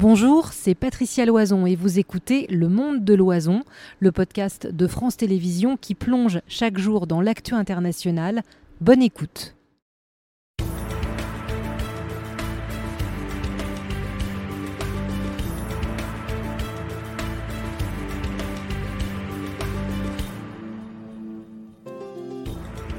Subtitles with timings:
[0.00, 3.64] Bonjour, c'est Patricia Loison et vous écoutez Le Monde de l'Oison,
[3.98, 8.40] le podcast de France Télévisions qui plonge chaque jour dans l'actu international.
[8.80, 9.54] Bonne écoute.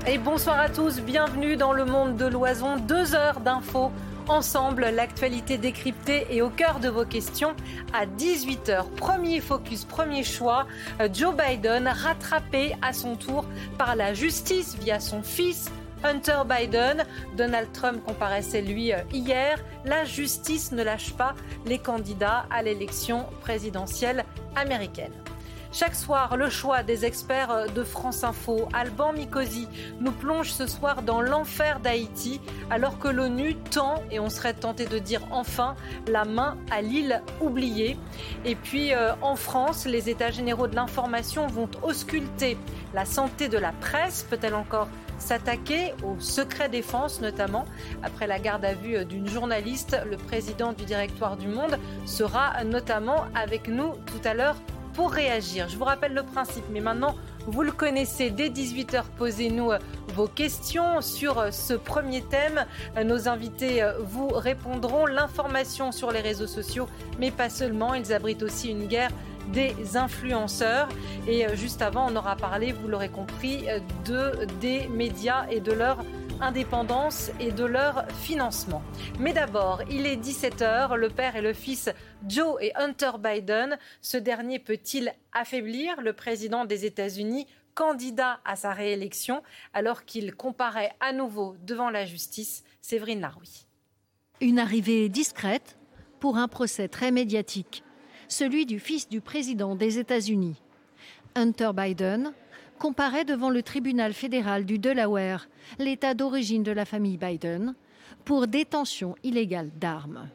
[0.07, 3.91] Et bonsoir à tous, bienvenue dans le monde de l'oison, deux heures d'infos
[4.29, 7.55] ensemble, l'actualité décryptée et au cœur de vos questions
[7.93, 8.89] à 18h.
[8.97, 10.67] Premier focus, premier choix,
[11.13, 13.45] Joe Biden rattrapé à son tour
[13.77, 15.71] par la justice via son fils.
[16.03, 17.05] Hunter Biden,
[17.37, 21.35] Donald Trump comparaissait lui hier, la justice ne lâche pas
[21.65, 25.20] les candidats à l'élection présidentielle américaine.
[25.73, 29.69] Chaque soir, le choix des experts de France Info, Alban Mikosi,
[30.01, 34.85] nous plonge ce soir dans l'enfer d'Haïti, alors que l'ONU tend, et on serait tenté
[34.85, 37.97] de dire enfin, la main à l'île oubliée.
[38.43, 42.57] Et puis euh, en France, les États généraux de l'information vont ausculter
[42.93, 44.23] la santé de la presse.
[44.29, 47.63] Peut-elle encore s'attaquer au secret défense, notamment?
[48.03, 49.95] Après la garde à vue d'une journaliste.
[50.09, 54.57] Le président du directoire du Monde sera notamment avec nous tout à l'heure
[54.93, 55.67] pour réagir.
[55.69, 57.15] Je vous rappelle le principe, mais maintenant,
[57.47, 58.29] vous le connaissez.
[58.29, 59.79] Dès 18h, posez-nous euh,
[60.15, 62.65] vos questions sur euh, ce premier thème.
[62.97, 65.05] Euh, nos invités vous répondront.
[65.05, 66.87] L'information sur les réseaux sociaux,
[67.19, 67.93] mais pas seulement.
[67.93, 69.11] Ils abritent aussi une guerre
[69.51, 70.87] des influenceurs.
[71.27, 73.65] Et juste avant, on aura parlé, vous l'aurez compris,
[74.05, 75.97] de, des médias et de leur
[76.41, 78.81] indépendance et de leur financement.
[79.19, 81.89] Mais d'abord, il est 17h, le père et le fils
[82.27, 83.77] Joe et Hunter Biden.
[84.01, 90.93] Ce dernier peut-il affaiblir le président des États-Unis candidat à sa réélection alors qu'il comparaît
[90.99, 92.63] à nouveau devant la justice?
[92.81, 93.65] Séverine Laroui.
[94.41, 95.77] Une arrivée discrète
[96.19, 97.83] pour un procès très médiatique,
[98.27, 100.61] celui du fils du président des États-Unis.
[101.35, 102.33] Hunter Biden,
[102.81, 105.47] comparaît devant le tribunal fédéral du Delaware,
[105.77, 107.75] l'État d'origine de la famille Biden,
[108.25, 110.27] pour détention illégale d'armes.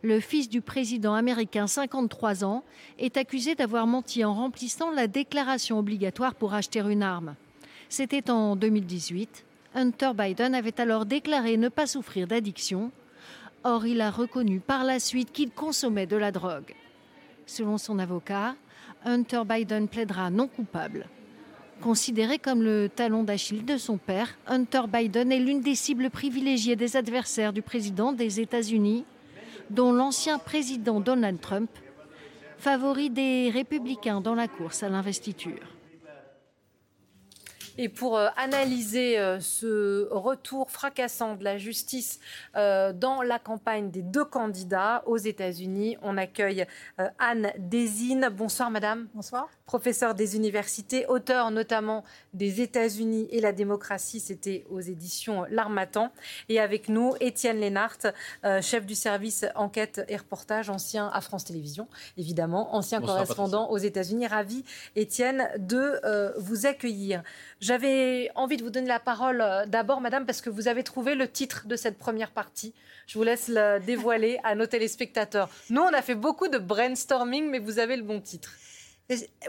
[0.00, 2.64] Le fils du président américain, 53 ans,
[2.98, 7.34] est accusé d'avoir menti en remplissant la déclaration obligatoire pour acheter une arme.
[7.90, 9.44] C'était en 2018.
[9.74, 12.90] Hunter Biden avait alors déclaré ne pas souffrir d'addiction.
[13.64, 16.74] Or, il a reconnu par la suite qu'il consommait de la drogue.
[17.44, 18.56] Selon son avocat,
[19.04, 21.06] Hunter Biden plaidera non coupable.
[21.82, 26.76] Considéré comme le talon d'Achille de son père, Hunter Biden est l'une des cibles privilégiées
[26.76, 29.04] des adversaires du président des États-Unis,
[29.68, 31.70] dont l'ancien président Donald Trump,
[32.56, 35.74] favori des républicains dans la course à l'investiture.
[37.78, 42.20] Et pour euh, analyser euh, ce retour fracassant de la justice
[42.56, 46.66] euh, dans la campagne des deux candidats aux États-Unis, on accueille
[47.18, 48.28] Anne Désine.
[48.32, 49.08] Bonsoir, madame.
[49.14, 56.12] Bonsoir professeur des universités, auteur notamment des États-Unis et la démocratie, c'était aux éditions L'Armatan.
[56.50, 57.96] Et avec nous, Étienne Lénart,
[58.60, 61.88] chef du service enquête et reportage, ancien à France Télévisions,
[62.18, 64.26] évidemment, ancien correspondant aux États-Unis.
[64.26, 64.62] Ravi,
[64.94, 67.22] Étienne, de euh, vous accueillir.
[67.62, 71.14] J'avais envie de vous donner la parole euh, d'abord, madame, parce que vous avez trouvé
[71.14, 72.74] le titre de cette première partie.
[73.06, 75.48] Je vous laisse le dévoiler à nos téléspectateurs.
[75.70, 78.50] Nous, on a fait beaucoup de brainstorming, mais vous avez le bon titre.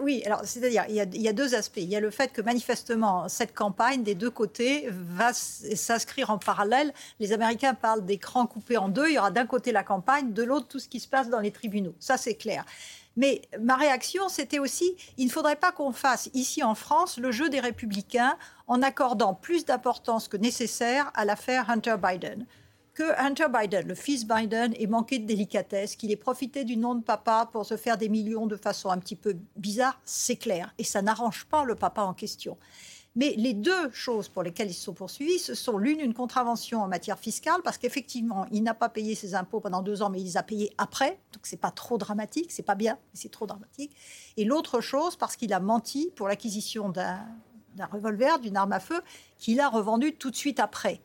[0.01, 1.78] Oui, alors c'est-à-dire il, y a deux aspects.
[1.78, 6.38] Il y a le fait que manifestement cette campagne des deux côtés va s'inscrire en
[6.38, 6.94] parallèle.
[7.19, 9.09] Les Américains parlent d'écran coupé en deux.
[9.09, 11.40] Il y aura d'un côté la campagne, de l'autre tout ce qui se passe dans
[11.40, 11.95] les tribunaux.
[12.00, 12.66] Ça c'est clair.
[13.16, 17.31] Mais ma réaction, c'était aussi, il ne faudrait pas qu'on fasse ici en France le
[17.31, 18.38] jeu des républicains
[18.68, 22.46] en accordant plus d'importance que nécessaire à l'affaire Hunter Biden
[22.94, 26.96] que Hunter Biden, le fils Biden, ait manqué de délicatesse, qu'il ait profité du nom
[26.96, 30.74] de papa pour se faire des millions de façon un petit peu bizarre, c'est clair.
[30.78, 32.57] Et ça n'arrange pas le papa en question.
[33.16, 36.88] Mais les deux choses pour lesquelles ils sont poursuivis, ce sont l'une, une contravention en
[36.88, 40.25] matière fiscale, parce qu'effectivement, il n'a pas payé ses impôts pendant deux ans, mais il
[40.25, 41.19] les a payés après.
[41.31, 43.95] Donc, c'est pas trop dramatique, c'est pas bien, mais c'est trop dramatique.
[44.36, 47.27] Et l'autre chose, parce qu'il a menti pour l'acquisition d'un
[47.92, 49.01] revolver, d'une arme à feu,
[49.38, 51.00] qu'il a revendu tout de suite après.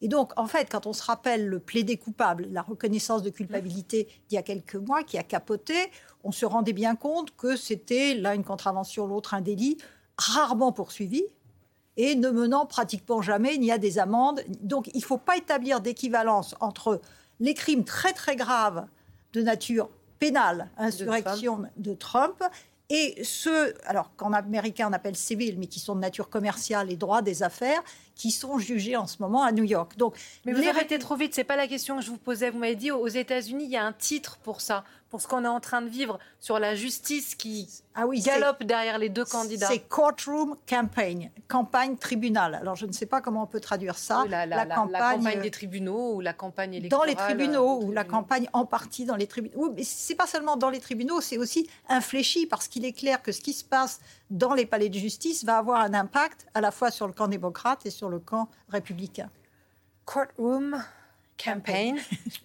[0.00, 4.08] Et donc, en fait, quand on se rappelle le plaidé coupable, la reconnaissance de culpabilité
[4.28, 5.76] d'il y a quelques mois qui a capoté,
[6.24, 9.78] on se rendait bien compte que c'était l'un une contravention, l'autre un délit,
[10.18, 11.22] rarement poursuivi
[11.96, 14.42] et ne menant pratiquement jamais ni à des amendes.
[14.60, 17.00] Donc, il ne faut pas établir d'équivalence entre
[17.40, 18.86] les crimes très très graves
[19.32, 22.42] de nature pénale, insurrection de Trump,
[22.90, 26.96] et ceux, alors qu'en américain on appelle civils, mais qui sont de nature commerciale et
[26.96, 27.82] droit des affaires,
[28.14, 29.96] qui sont jugés en ce moment à New York.
[29.96, 30.14] Donc,
[30.44, 31.34] mais vous arrêtez trop vite.
[31.34, 32.50] C'est pas la question que je vous posais.
[32.50, 35.44] Vous m'avez dit aux États-Unis, il y a un titre pour ça, pour ce qu'on
[35.44, 39.26] est en train de vivre sur la justice qui ah oui, galope derrière les deux
[39.26, 39.66] candidats.
[39.66, 42.54] C'est courtroom campaign, campagne tribunal.
[42.54, 44.24] Alors je ne sais pas comment on peut traduire ça.
[44.26, 47.06] la, campagne, des tribunaux ou la campagne électorale.
[47.06, 49.54] Dans les tribunaux ou la campagne en partie dans les tribunaux.
[49.58, 53.20] Oui, mais c'est pas seulement dans les tribunaux, c'est aussi infléchi parce qu'il est clair
[53.20, 54.00] que ce qui se passe
[54.30, 57.28] dans les palais de justice va avoir un impact à la fois sur le camp
[57.28, 59.28] démocrate et sur le camp républicain.
[60.06, 60.82] Courtroom
[61.42, 61.98] campaign.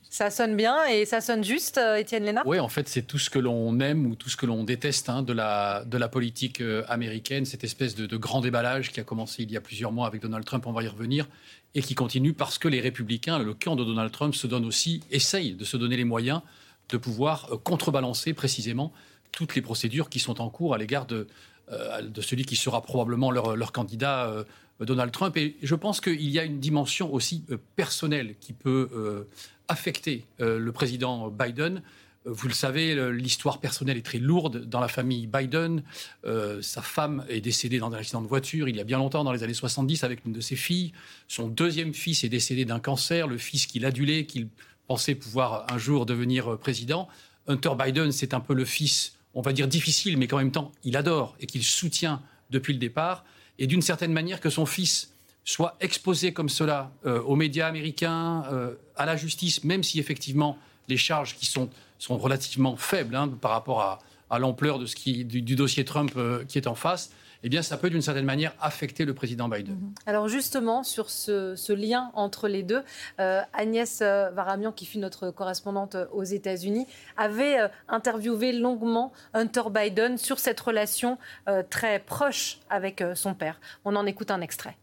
[0.10, 2.46] ça sonne bien et ça sonne juste, euh, Étienne Lénard?
[2.48, 5.10] Oui, en fait, c'est tout ce que l'on aime ou tout ce que l'on déteste
[5.10, 9.00] hein, de, la, de la politique euh, américaine, cette espèce de, de, grand déballage qui
[9.00, 11.28] a commencé il y a plusieurs mois avec Donald Trump, on va y revenir,
[11.76, 15.04] et qui continue parce que les républicains, le camp de Donald Trump, se donne aussi,
[15.12, 16.42] essaye de se donner les moyens
[16.90, 18.92] de pouvoir euh, contrebalancer précisément
[19.32, 21.28] toutes les procédures qui sont en cours à l'égard de,
[22.02, 24.34] de celui qui sera probablement leur, leur candidat
[24.86, 25.36] Donald Trump.
[25.38, 29.24] Et je pense qu'il y a une dimension aussi euh, personnelle qui peut euh,
[29.68, 31.82] affecter euh, le président Biden.
[32.26, 35.82] Vous le savez, l'histoire personnelle est très lourde dans la famille Biden.
[36.60, 39.32] sa femme est décédée dans un accident de voiture il y a bien longtemps, dans
[39.32, 40.92] les années 70, avec une de ses filles.
[41.30, 44.50] Son deuxième fils est décédé d'un cancer, le fils qu'il adulait, qu'il
[44.88, 47.08] pensait pouvoir un jour devenir président.
[47.48, 50.74] Hunter Biden, c'est un peu le fils, on va dire difficile, mais qu'en même temps,
[50.84, 53.24] il adore et qu'il soutient depuis le départ
[53.60, 55.12] et d'une certaine manière que son fils
[55.44, 60.58] soit exposé comme cela euh, aux médias américains, euh, à la justice, même si effectivement
[60.90, 61.70] les charges qui sont,
[62.00, 64.00] sont relativement faibles hein, par rapport à,
[64.40, 67.12] l'ampleur de ce qui, du, dossier Trump euh, qui est en face,
[67.44, 69.76] eh bien, ça peut d'une certaine manière affecter le président Biden.
[69.76, 69.94] Mhm.
[70.06, 72.84] Alors justement, sur ce, lien entre les deux,
[73.18, 76.88] Agnès Varamian, qui fut notre correspondante aux États-Unis,
[77.18, 77.58] avait
[77.88, 81.18] interviewé longuement Hunter Biden sur cette relation
[81.70, 83.60] très proche avec son père.
[83.86, 84.76] On en écoute un extrait.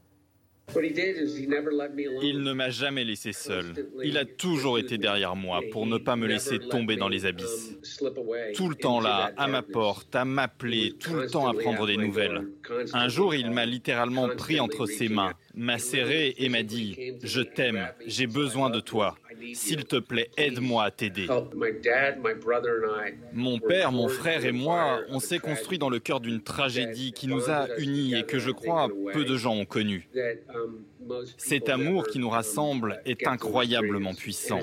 [2.22, 3.66] Il ne m'a jamais laissé seul.
[4.02, 7.76] Il a toujours été derrière moi pour ne pas me laisser tomber dans les abysses.
[8.54, 11.96] Tout le temps là, à ma porte, à m'appeler, tout le temps à prendre des
[11.96, 12.48] nouvelles.
[12.92, 17.42] Un jour, il m'a littéralement pris entre ses mains, m'a serré et m'a dit⁇ Je
[17.42, 19.16] t'aime, j'ai besoin de toi.
[19.54, 21.26] S'il te plaît, aide-moi à t'aider.
[23.32, 27.26] Mon père, mon frère et moi, on s'est construit dans le cœur d'une tragédie qui
[27.26, 30.08] nous a unis et que je crois peu de gens ont connue.
[31.36, 34.60] Cet amour qui nous rassemble est incroyablement puissant.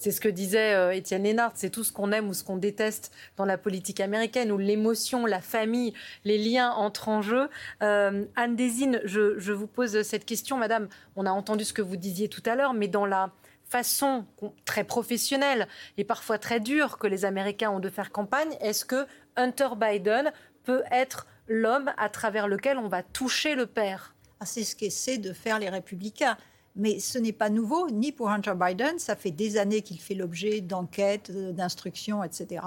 [0.00, 2.56] C'est ce que disait euh, Étienne Lénard, c'est tout ce qu'on aime ou ce qu'on
[2.56, 5.92] déteste dans la politique américaine, où l'émotion, la famille,
[6.24, 7.50] les liens entrent en jeu.
[7.82, 10.88] Euh, Anne Désine, je, vous pose cette question, Madame.
[11.16, 13.30] On a entendu ce que vous disiez tout à l'heure, mais dans la
[13.68, 14.24] façon
[14.64, 15.68] très professionnelle
[15.98, 19.06] et parfois très dure que les Américains ont de faire campagne, est-ce que
[19.36, 20.32] Hunter Biden
[20.64, 24.14] peut être l'homme à travers lequel on va toucher le père?
[24.40, 26.38] Ah, C'est ce qu'essaient de faire les républicains.
[26.76, 28.98] Mais ce n'est pas nouveau, ni pour Hunter Biden.
[28.98, 32.64] Ça fait des années qu'il fait l'objet d'enquêtes, euh, d'instructions, etc.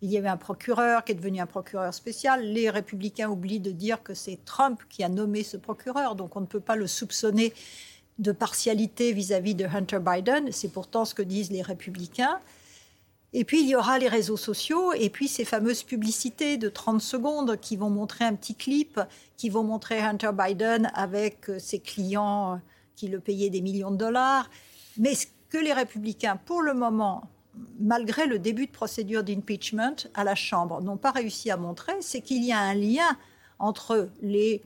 [0.00, 2.42] Il y avait un procureur qui est devenu un procureur spécial.
[2.42, 6.16] Les républicains oublient de dire que c'est Trump qui a nommé ce procureur.
[6.16, 7.52] Donc on ne peut pas le soupçonner
[8.18, 10.50] de partialité vis-à-vis -vis de Hunter Biden.
[10.50, 12.40] C'est pourtant ce que disent les républicains.
[13.32, 17.02] Et puis, il y aura les réseaux sociaux et puis ces fameuses publicités de 30
[17.02, 18.98] secondes qui vont montrer un petit clip,
[19.36, 22.60] qui vont montrer Hunter Biden avec euh, ses clients
[22.96, 24.50] qui le payait des millions de dollars.
[24.96, 27.30] Mais ce que les républicains, pour le moment,
[27.78, 32.20] malgré le début de procédure d'impeachment à la Chambre, n'ont pas réussi à montrer, c'est
[32.20, 33.16] qu'il y a un lien
[33.58, 34.62] entre les,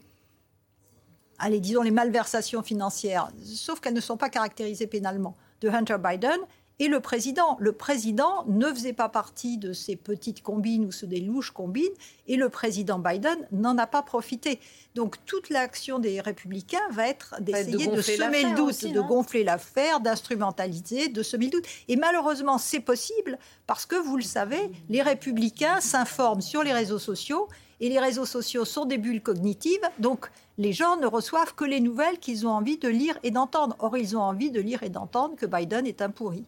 [1.38, 6.38] allez, disons, les malversations financières, sauf qu'elles ne sont pas caractérisées pénalement, de Hunter Biden
[6.80, 7.56] et le président.
[7.60, 11.92] Le président ne faisait pas partie de ces petites combines ou des louches combines,
[12.26, 14.58] et le président Biden n'en a pas profité.
[14.96, 20.00] Donc toute l'action des républicains va être d'essayer de, semer le doute, de gonfler l'affaire,
[20.00, 21.66] d'instrumentaliser, de semer le doute.
[21.88, 26.99] Et malheureusement, c'est possible parce que, vous le savez, les républicains s'informent sur les réseaux
[26.99, 27.49] sociaux
[27.80, 31.80] et les réseaux sociaux sont des bulles cognitives, donc les gens ne reçoivent que les
[31.80, 33.76] nouvelles qu'ils ont envie de lire et d'entendre.
[33.78, 36.44] Or, ils ont envie de lire et d'entendre que Biden est un pourri.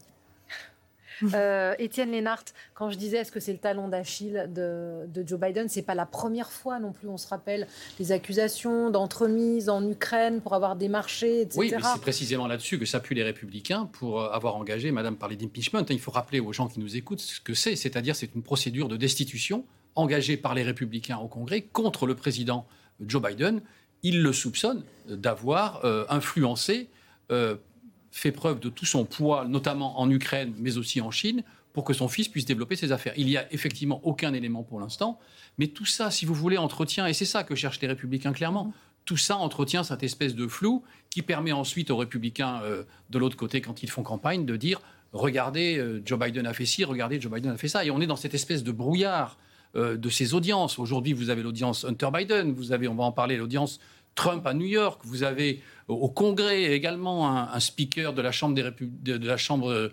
[1.35, 5.69] Euh, Étienne Lénart, quand je disais est-ce que c'est le talon d'Achille de, Joe Biden,
[5.69, 7.09] c'est pas la première fois non plus.
[7.09, 7.67] On se rappelle
[7.99, 11.59] des accusations d'entremise en Ukraine pour avoir démarché, etc.
[11.59, 14.91] Oui, mais c'est précisément là-dessus que s'appuient les Républicains pour euh, avoir engagé.
[14.91, 15.85] Madame parlait d'impeachment.
[15.89, 18.89] Il faut rappeler aux gens qui nous écoutent ce que c'est, c'est-à-dire c'est une procédure
[18.89, 19.65] de destitution
[19.95, 22.67] engagée par les Républicains au Congrès contre le président
[23.01, 23.63] Joe Biden.
[24.03, 26.89] Il le soupçonne d'avoir euh, influencé
[28.13, 31.43] fait preuve de tout son poids, notamment en Ukraine, mais aussi en Chine,
[31.73, 33.15] pour que son fils puisse développer ses affaires.
[33.17, 35.19] Il n'y a effectivement aucun élément pour l'instant,
[35.59, 38.73] mais tout ça, si vous voulez, entretient, et c'est ça que cherchent les républicains clairement,
[39.05, 43.37] tout ça entretient cette espèce de flou qui permet ensuite aux républicains euh, de l'autre
[43.37, 44.81] côté, quand ils font campagne, de dire
[45.13, 47.85] regardez, euh, Joe Biden a fait ci, regardez, Joe Biden a fait ça.
[47.85, 49.39] Et on est dans cette espèce de brouillard
[49.77, 50.79] euh, de ces audiences.
[50.79, 53.81] Aujourd'hui, vous avez l'audience Hunter Biden, vous avez, on va en parler, l'audience
[54.15, 59.91] Trump à New York, vous avez au Congrès également un, speaker de la Chambre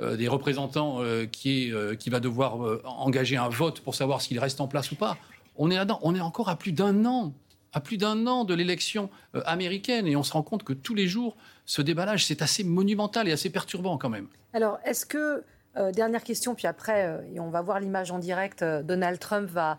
[0.00, 1.00] des, représentants
[1.30, 5.16] qui, va devoir engager un vote pour savoir s'il reste en place ou pas.
[5.56, 7.32] On est encore à plus d'un an
[7.72, 10.94] à plus d'un an de l'élection euh, américaine et on se rend compte que tous
[10.94, 11.36] les jours,
[11.66, 14.26] ce déballage, c'est assez monumental et assez perturbant quand même.
[14.52, 15.44] Alors, est-ce que,
[15.76, 19.48] euh, dernière question, puis après, euh, et on va voir l'image en direct, Donald Trump
[19.48, 19.76] va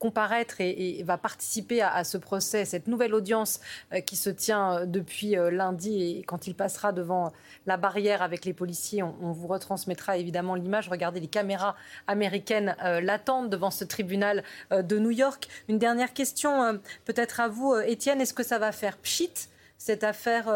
[0.00, 3.60] comparaître et, va participer à, ce procès, cette nouvelle audience
[3.92, 7.32] euh, qui se tient euh, depuis euh, lundi et quand il passera devant
[7.66, 10.88] la barrière avec les policiers, on, vous retransmettra évidemment l'image.
[10.88, 11.76] Regardez, les caméras
[12.06, 15.46] américaines l'attendent devant ce tribunal de New York.
[15.68, 19.32] Une dernière question, peut-être à vous, Étienne, est-ce que ça va faire pchit
[19.76, 20.48] cette affaire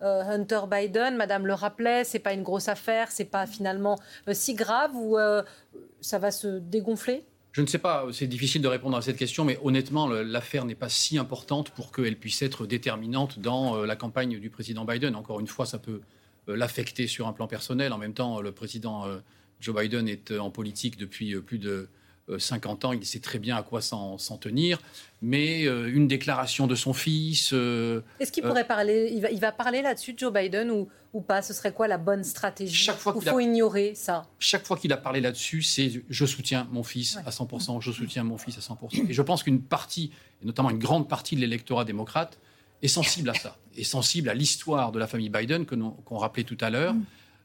[0.00, 3.98] Hunter Biden, Madame le rappelait, c'est pas une grosse affaire, c'est pas finalement
[4.32, 5.18] si grave ou
[6.00, 7.24] ça va se dégonfler?
[7.58, 10.76] Je ne sais pas, c'est difficile de répondre à cette question, mais honnêtement, l'affaire n'est
[10.76, 15.16] pas si importante pour qu'elle puisse être déterminante dans euh, la campagne du président Biden.
[15.16, 16.00] Encore une fois, ça peut
[16.48, 17.92] euh, l'affecter sur un plan personnel.
[17.92, 19.18] En même temps, le président euh,
[19.58, 21.88] Joe Biden est en politique depuis plus de
[22.36, 24.80] 50 ans, il sait très bien à quoi s'en tenir,
[25.22, 27.52] mais une déclaration de son fils.
[27.52, 31.42] Est-ce qu'il pourrait parler il va, il va parler là-dessus, Joe Biden, ou ou pas?
[31.42, 32.74] Ce serait quoi la bonne stratégie?
[32.74, 34.26] Chaque fois qu'il faut ignorer ça?
[34.38, 38.24] Chaque fois qu'il a parlé là-dessus, c'est je soutiens mon fils à 100%, je soutiens
[38.24, 39.08] mon fils à 100%.
[39.08, 42.38] Et je pense qu'une partie, et notamment une grande partie de l'électorat démocrate,
[42.82, 46.58] est sensible à ça, est sensible à l'histoire de la famille Biden qu'on rappelait tout
[46.60, 46.94] à l'heure.
[46.94, 47.04] Mm.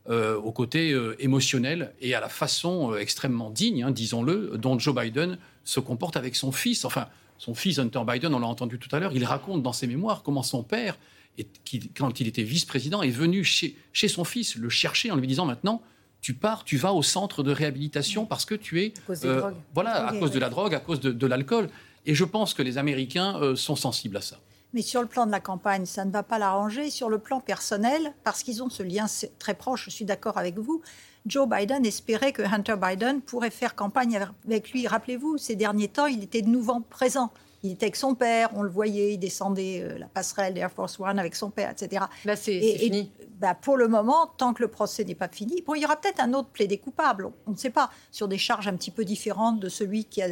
[0.09, 4.77] Euh, au côté euh, émotionnel et à la façon euh, extrêmement digne, hein, disons-le, dont
[4.77, 6.83] Joe Biden se comporte avec son fils.
[6.83, 7.07] Enfin,
[7.37, 10.21] son fils Hunter Biden, on l'a entendu tout à l'heure, il raconte dans ses mémoires
[10.21, 10.97] comment son père
[11.37, 15.15] et qui, quand il était vice-président, est venu chez, chez son fils le chercher en
[15.15, 15.81] lui disant maintenant,
[16.19, 18.93] tu pars, tu vas au centre de réhabilitation parce que tu es...
[19.23, 21.69] Euh, voilà, à cause de la drogue, à cause de, l'alcool.
[22.05, 24.37] Et je pense que les Américains sont sensibles à ça.
[24.73, 26.89] Mais sur le plan de la campagne, ça ne va pas l'arranger.
[26.89, 29.05] Sur le plan personnel, parce qu'ils ont ce lien
[29.39, 30.81] très proche, je suis d'accord avec vous,
[31.25, 34.87] Joe Biden espérait que Hunter Biden pourrait faire campagne avec lui.
[34.87, 37.31] Rappelez-vous, ces derniers temps, il était de nouveau présent.
[37.63, 40.99] Il était avec son père, on le voyait, il descendait euh, la passerelle d'Air Force
[40.99, 42.03] One avec son père, etc.
[42.25, 43.09] Là, c'est fini.
[43.39, 45.95] bah, pour le moment, tant que le procès n'est pas fini, bon, il y aura
[45.95, 49.05] peut-être un autre plaidé coupable, on, ne sait pas, sur des charges un petit peu
[49.05, 50.27] différentes de celui qui a,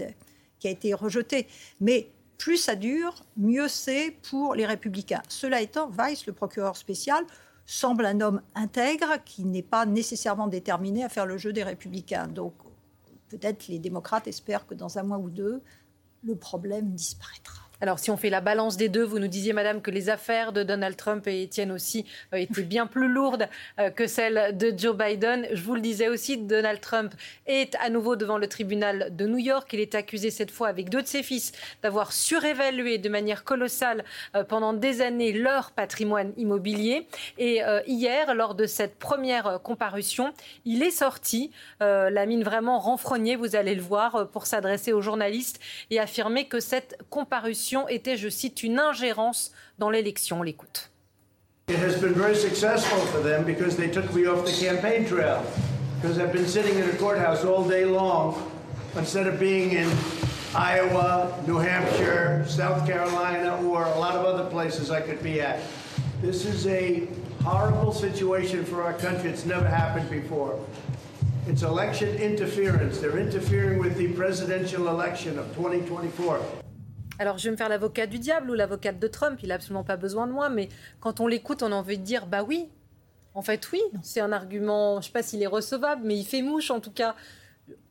[0.60, 1.48] qui a été rejeté.
[1.79, 2.10] Mais
[2.41, 5.21] plus ça dure, mieux c'est pour les républicains.
[5.29, 7.24] Cela étant, Weiss, le procureur spécial,
[7.67, 12.27] semble un homme intègre qui n'est pas nécessairement déterminé à faire le jeu des républicains.
[12.27, 12.55] Donc
[13.29, 15.62] peut-être les démocrates espèrent que dans un mois ou deux,
[16.24, 17.70] le problème disparaîtra.
[17.81, 20.53] Alors, si on fait la balance des deux, vous nous disiez, Madame, que les affaires
[20.53, 24.71] de Donald Trump et Etienne aussi euh, étaient bien plus lourdes euh, que celles de
[24.77, 25.47] Joe Biden.
[25.51, 27.11] Je vous le disais aussi, Donald Trump
[27.47, 29.67] est à nouveau devant le tribunal de New York.
[29.73, 34.03] Il est accusé cette fois avec deux de ses fils d'avoir surévalué de manière colossale
[34.35, 37.07] euh, pendant des années leur patrimoine immobilier.
[37.39, 40.33] Et hier, lors de cette première comparution,
[40.65, 45.59] il est sorti, la mine vraiment renfrognée, vous allez le voir, pour s'adresser aux journalistes
[45.89, 50.39] et affirmer que cette comparution était, je cite, une ingérence dans l'élection.
[50.39, 50.89] On l'écoute.
[51.67, 55.43] It has been very successful for them because they took me off the campaign trail.
[56.01, 58.35] Because I've been sitting in a courthouse all day long
[58.97, 59.89] instead of being in
[60.53, 65.61] Iowa, New Hampshire, South Carolina, or a lot of other places I could be at.
[66.21, 67.07] This is a
[67.43, 69.29] horrible situation for our country.
[69.29, 70.59] It's never happened before.
[71.47, 72.99] It's election interference.
[72.99, 76.60] They're interfering with the presidential election of 2024.
[77.21, 79.37] Alors, je vais me faire l'avocat du diable ou l'avocate de Trump.
[79.43, 80.49] Il n'a absolument pas besoin de moi.
[80.49, 82.67] Mais quand on l'écoute, on a envie de dire bah oui.
[83.35, 83.79] En fait, oui.
[84.01, 86.79] C'est un argument, je ne sais pas s'il est recevable, mais il fait mouche en
[86.79, 87.13] tout cas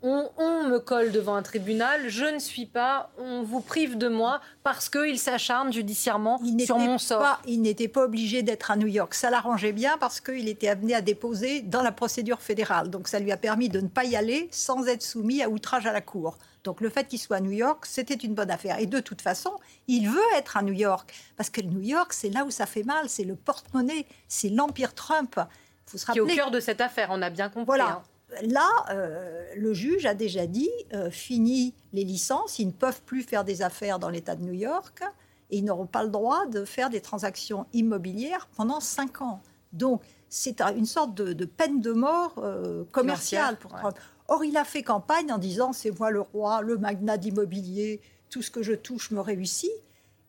[0.02, 4.40] on, me colle devant un tribunal, je ne suis pas, on vous prive de moi
[4.62, 7.40] parce qu'il s'acharne judiciairement sur mon sort.
[7.46, 9.14] il n'était pas obligé d'être à New York.
[9.14, 12.90] Ça l'arrangeait bien parce qu'il était amené à déposer dans la procédure fédérale.
[12.90, 15.86] Donc ça lui a permis de ne pas y aller sans être soumis à outrage
[15.86, 16.36] à la Cour.
[16.64, 18.78] Donc le fait qu'il soit à New York, c'était une bonne affaire.
[18.78, 19.52] Et de toute façon,
[19.88, 22.82] il veut être à New York parce que New York, c'est là où ça fait
[22.82, 25.40] mal, c'est le porte-monnaie, c'est l'empire Trump.
[25.86, 26.24] Faut se rappeler.
[26.24, 27.66] Qui est au cœur de cette affaire, on a bien compris.
[27.66, 27.88] Voilà.
[27.88, 28.02] Hein
[28.42, 33.22] là, euh, le juge a déjà dit, euh, fini les licences, ils ne peuvent plus
[33.22, 35.02] faire des affaires dans l'État de New York
[35.50, 39.40] et ils n'auront pas le droit de faire des transactions immobilières pendant cinq ans.
[39.72, 43.98] Donc, c'est une sorte de, peine de mort euh, commerciale pour Trump.
[44.30, 48.42] Or, il a fait campagne en disant, c'est moi le roi, le magnat d'immobilier, tout
[48.42, 49.72] ce que je touche me réussit.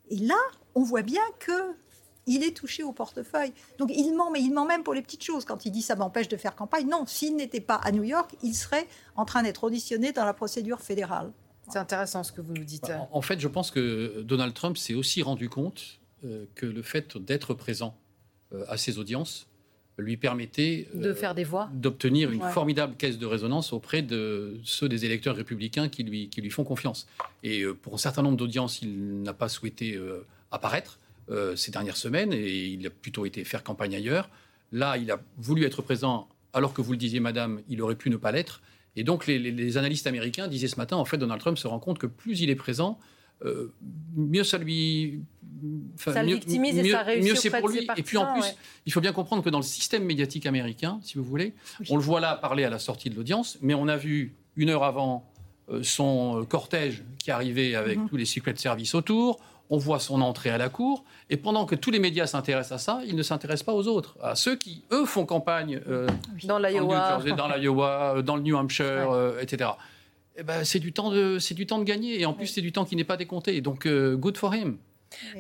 [0.10, 0.40] Et là,
[0.74, 1.76] on voit bien que
[2.26, 3.54] il est touché au portefeuille.
[3.78, 5.46] Donc il ment, mais il ment même pour les petites choses.
[5.46, 8.36] Quand il dit ça m'empêche de faire campagne, non, s'il n'était pas à New York,
[8.42, 11.32] il serait en train d'être auditionné dans la procédure fédérale.
[11.70, 12.88] C'est intéressant ce que vous nous dites.
[12.88, 16.82] Bah, en fait, je pense que Donald Trump s'est aussi rendu compte euh, que le
[16.82, 17.96] fait d'être présent
[18.52, 19.48] euh, à ces audiences
[19.98, 24.60] lui permettait de euh, faire des voix, d'obtenir une formidable caisse de résonance auprès de
[24.64, 27.08] ceux des électeurs républicains qui lui, qui lui font confiance.
[27.44, 30.00] Et pour un certain nombre d'audiences, il n'a pas souhaité
[30.52, 31.00] apparaître.
[31.32, 34.30] Euh, ces dernières semaines et il a plutôt été faire campagne ailleurs.
[34.74, 38.10] Là, il a voulu être présent alors que vous le disiez, madame, il aurait pu
[38.10, 38.62] ne pas l'être.
[38.98, 42.00] Et donc, les, analystes américains disaient ce matin, en fait, Donald Trump se rend compte
[42.00, 43.00] que plus il est présent,
[43.46, 43.72] euh,
[44.16, 45.22] mieux ça lui.
[45.98, 47.88] ça le victimise et ça réussit mieux c'est pour lui.
[47.98, 48.46] Et puis en plus,
[48.86, 51.54] il faut bien comprendre que dans le système médiatique américain, si vous voulez,
[51.90, 54.70] on le voit là parler à la sortie de l'audience, mais on a vu une
[54.70, 55.26] heure avant
[55.70, 58.10] euh, son cortège qui arrivait avec mm-hmm.
[58.10, 59.40] tous les Secret Service autour
[59.72, 62.78] on voit son entrée à la Cour, et pendant que tous les médias s'intéressent à
[62.78, 66.08] ça, il ne s'intéresse pas aux autres, à ceux qui, eux, font campagne euh,
[66.44, 69.72] dans l'Iowa, dans, euh, le New Hampshire, euh, etc.
[70.38, 72.62] Eh ben, c'est du temps de, c'est du temps de gagner, et en plus c'est
[72.62, 73.60] du temps qui n'est pas décompté.
[73.62, 74.78] Donc, good for him.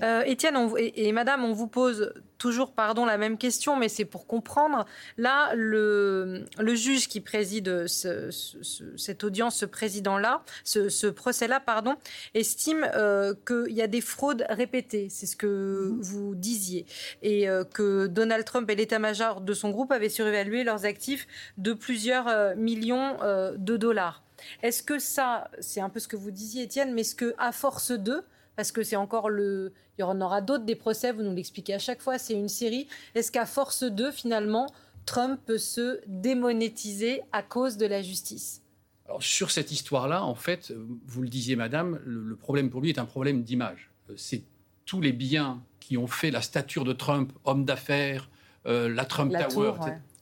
[0.04, 4.28] Euh, Étienne et, Madame, on vous pose toujours pardon, la même question, mais c'est pour
[4.28, 4.86] comprendre.
[5.18, 11.96] Là, le, juge qui préside cette audience, ce président-là, ce, procès-là, pardon,
[12.34, 15.08] estime euh, qu'il y a des fraudes répétées.
[15.10, 16.86] C'est ce que vous disiez.
[17.22, 21.74] Et euh, que Donald Trump et l'état-major de son groupe avaient surévalué leurs actifs de
[21.74, 23.18] plusieurs millions
[23.58, 24.24] de dollars.
[24.64, 27.52] Est-ce que ça, c'est un peu ce que vous disiez, Étienne, mais est-ce que à
[27.52, 28.24] force d'eux,
[28.56, 29.74] parce que c'est encore le.
[29.98, 32.50] Il y en aura d'autres des procès, vous nous l'expliquez à chaque fois, c'est une
[32.50, 32.88] série.
[33.14, 34.68] Est-ce qu'à force de, finalement,
[35.06, 38.62] Trump peut se démonétiser à cause de la justice?
[39.06, 40.74] Alors, sur cette histoire-là, en fait,
[41.06, 43.92] vous le disiez, madame, le, problème pour lui est un problème d'image.
[44.10, 44.44] Euh, c'est
[44.86, 48.30] tous les biens qui ont fait la stature de Trump, homme d'affaires,
[48.66, 49.74] euh, la Trump Tower,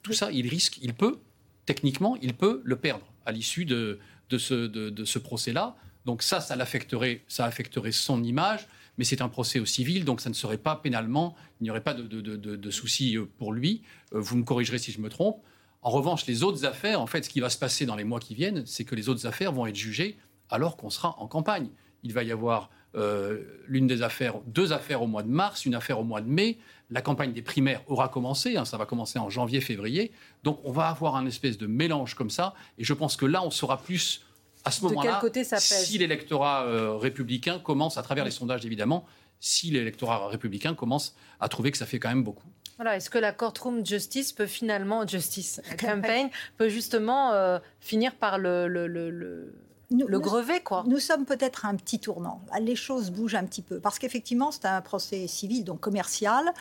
[0.01, 1.19] tout ça, il risque, il peut,
[1.65, 3.99] techniquement, il peut le perdre à l'issue de,
[4.31, 5.75] ce, procès-là.
[6.05, 10.21] Donc ça, ça l'affecterait, ça affecterait son image, mais c'est un procès au civil, donc
[10.21, 13.81] ça ne serait pas pénalement, il n'y aurait pas de, de, souci euh, pour lui.
[14.13, 15.41] Euh, vous me corrigerez si je me trompe.
[15.81, 18.19] En revanche, les autres affaires, en fait, ce qui va se passer dans les mois
[18.19, 20.17] qui viennent, c'est que les autres affaires vont être jugées
[20.49, 21.69] alors qu'on sera en campagne.
[22.03, 25.99] Il va y avoir l'une des affaires, deux affaires au mois de mars, une affaire
[25.99, 26.57] au mois de mai.
[26.89, 30.11] La campagne des primaires aura commencé, hein, ça va commencer en janvier-février.
[30.43, 33.43] Donc on va avoir un espèce de mélange comme ça, et je pense que là,
[33.43, 34.25] on sera plus
[34.65, 35.21] à ce moment-là,
[35.57, 39.05] si l'électorat euh, républicain commence, à travers les sondages évidemment,
[39.39, 42.47] si l'électorat républicain commence à trouver que ça fait quand même beaucoup.
[42.75, 48.37] Voilà, est-ce que la courtroom justice peut finalement, justice campaign, peut justement euh, finir par
[48.37, 49.53] le, le, le, le
[49.91, 50.83] grevet, quoi.
[50.87, 52.41] Nous sommes peut-être à un petit tournant.
[52.61, 53.79] Les choses bougent un petit peu.
[53.79, 56.53] Parce qu'effectivement, c'est un procès civil, donc commercial,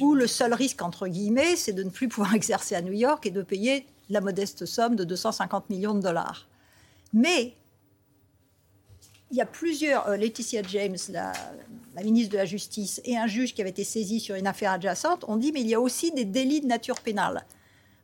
[0.00, 3.24] où le seul risque, entre guillemets, c'est de ne plus pouvoir exercer à New York
[3.26, 6.48] et de payer la modeste somme de 250 millions de dollars.
[7.12, 7.54] Mais
[9.30, 11.32] il y a plusieurs, euh, Laetitia James, la,
[12.02, 15.24] ministre de la Justice, et un juge qui avait été saisi sur une affaire adjacente,
[15.28, 17.44] ont dit mais il y a aussi des délits de nature pénale.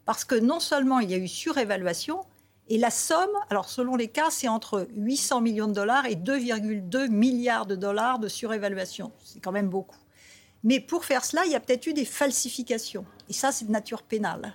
[0.06, 2.24] Parce que non seulement il y a eu surévaluation,
[2.70, 7.08] et la somme, alors selon les cas, c'est entre 800 millions de dollars et 2,2
[7.08, 9.10] milliards de dollars de surévaluation.
[9.24, 9.98] C'est quand même beaucoup.
[10.62, 13.04] Mais pour faire cela, il y a peut-être eu des falsifications.
[13.28, 14.54] Et ça, c'est de nature pénale.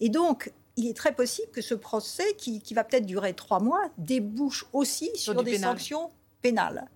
[0.00, 3.88] Et donc, il est très possible que ce procès, qui, va peut-être durer trois mois,
[3.98, 6.10] débouche aussi sur, des sanctions
[6.42, 6.88] pénales.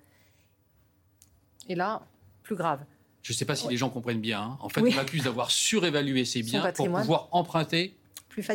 [1.69, 2.03] Et là,
[2.43, 2.81] plus grave.
[3.23, 4.43] Je ne sais pas si les gens comprennent bien.
[4.43, 4.59] Hein.
[4.61, 7.97] En fait, on l'accuse d'avoir surévalué ses biens pour pouvoir emprunter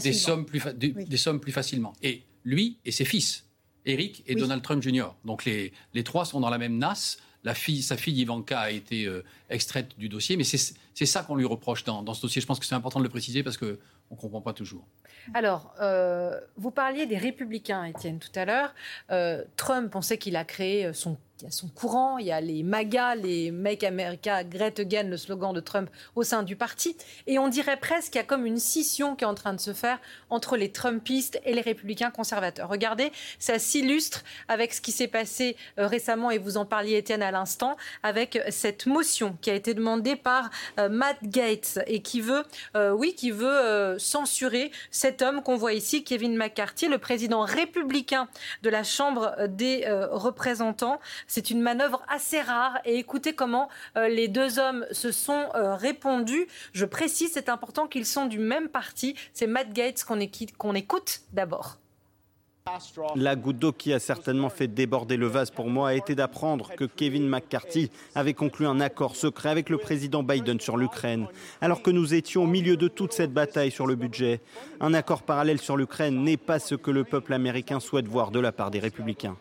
[0.02, 1.94] des, sommes plus des sommes plus facilement.
[2.02, 3.46] Et lui et ses fils,
[3.86, 5.08] Eric et Donald Trump Jr.
[5.26, 7.18] Donc les, les trois sont dans la même nasse.
[7.44, 11.36] La fille, sa fille Ivanka a été euh, extraite du dossier, mais c'est ça qu'on
[11.36, 12.42] lui reproche dans, dans, ce dossier.
[12.42, 13.78] Je pense que c'est important de le préciser parce qu'on
[14.12, 14.86] ne comprend pas toujours.
[15.34, 18.74] Alors, euh, vous parliez des républicains, Étienne, tout à l'heure.
[19.12, 22.32] Euh, Trump, on sait qu'il a créé son il y a son courant, il y
[22.32, 26.56] a les MAGA, les Make America Great Again, le slogan de Trump au sein du
[26.56, 26.98] parti.
[27.28, 29.60] Et on dirait presque qu'il y a comme une scission qui est en train de
[29.60, 30.00] se faire
[30.32, 32.70] entre les Trumpistes et les républicains conservateurs.
[32.70, 37.22] Regardez, ça s'illustre avec ce qui s'est passé euh, récemment, et vous en parliez, Étienne,
[37.22, 40.50] à l'instant, avec cette motion qui a été demandée par
[40.80, 42.44] euh, Matt Gates et qui veut,
[42.76, 44.72] euh, oui, qui veut censurer
[45.08, 48.28] cet homme qu'on voit ici, Kevin McCarthy, le président républicain
[48.62, 51.00] de la Chambre des représentants.
[51.28, 55.76] C'est une manœuvre assez rare et écoutez comment euh, les deux hommes se sont euh,
[55.76, 56.48] répondus.
[56.74, 59.16] Je précise, c'est important qu'ils sont du même parti.
[59.34, 61.78] C'est Matt Gates qu'on écoute d'abord.
[63.16, 66.72] La goutte d'eau qui a certainement fait déborder le vase pour moi a été d'apprendre
[66.76, 71.28] que Kevin McCarthy avait conclu un accord secret avec le président Biden sur l'Ukraine,
[71.62, 74.42] alors que nous étions au milieu de toute cette bataille sur le budget.
[74.80, 78.40] Un accord parallèle sur l'Ukraine n'est pas ce que le peuple américain souhaite voir de
[78.40, 79.36] la part des républicains.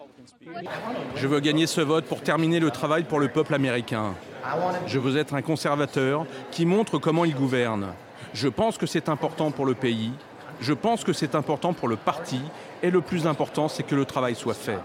[1.17, 4.15] Je veux gagner ce vote pour terminer le travail pour le peuple américain.
[4.87, 7.89] Je veux être un conservateur qui montre comment il gouverne.
[8.33, 10.13] Je pense que c'est important pour le pays.
[10.61, 12.41] Je pense que c'est important pour le parti.
[12.83, 14.79] Et le plus important, c'est que le travail soit fait.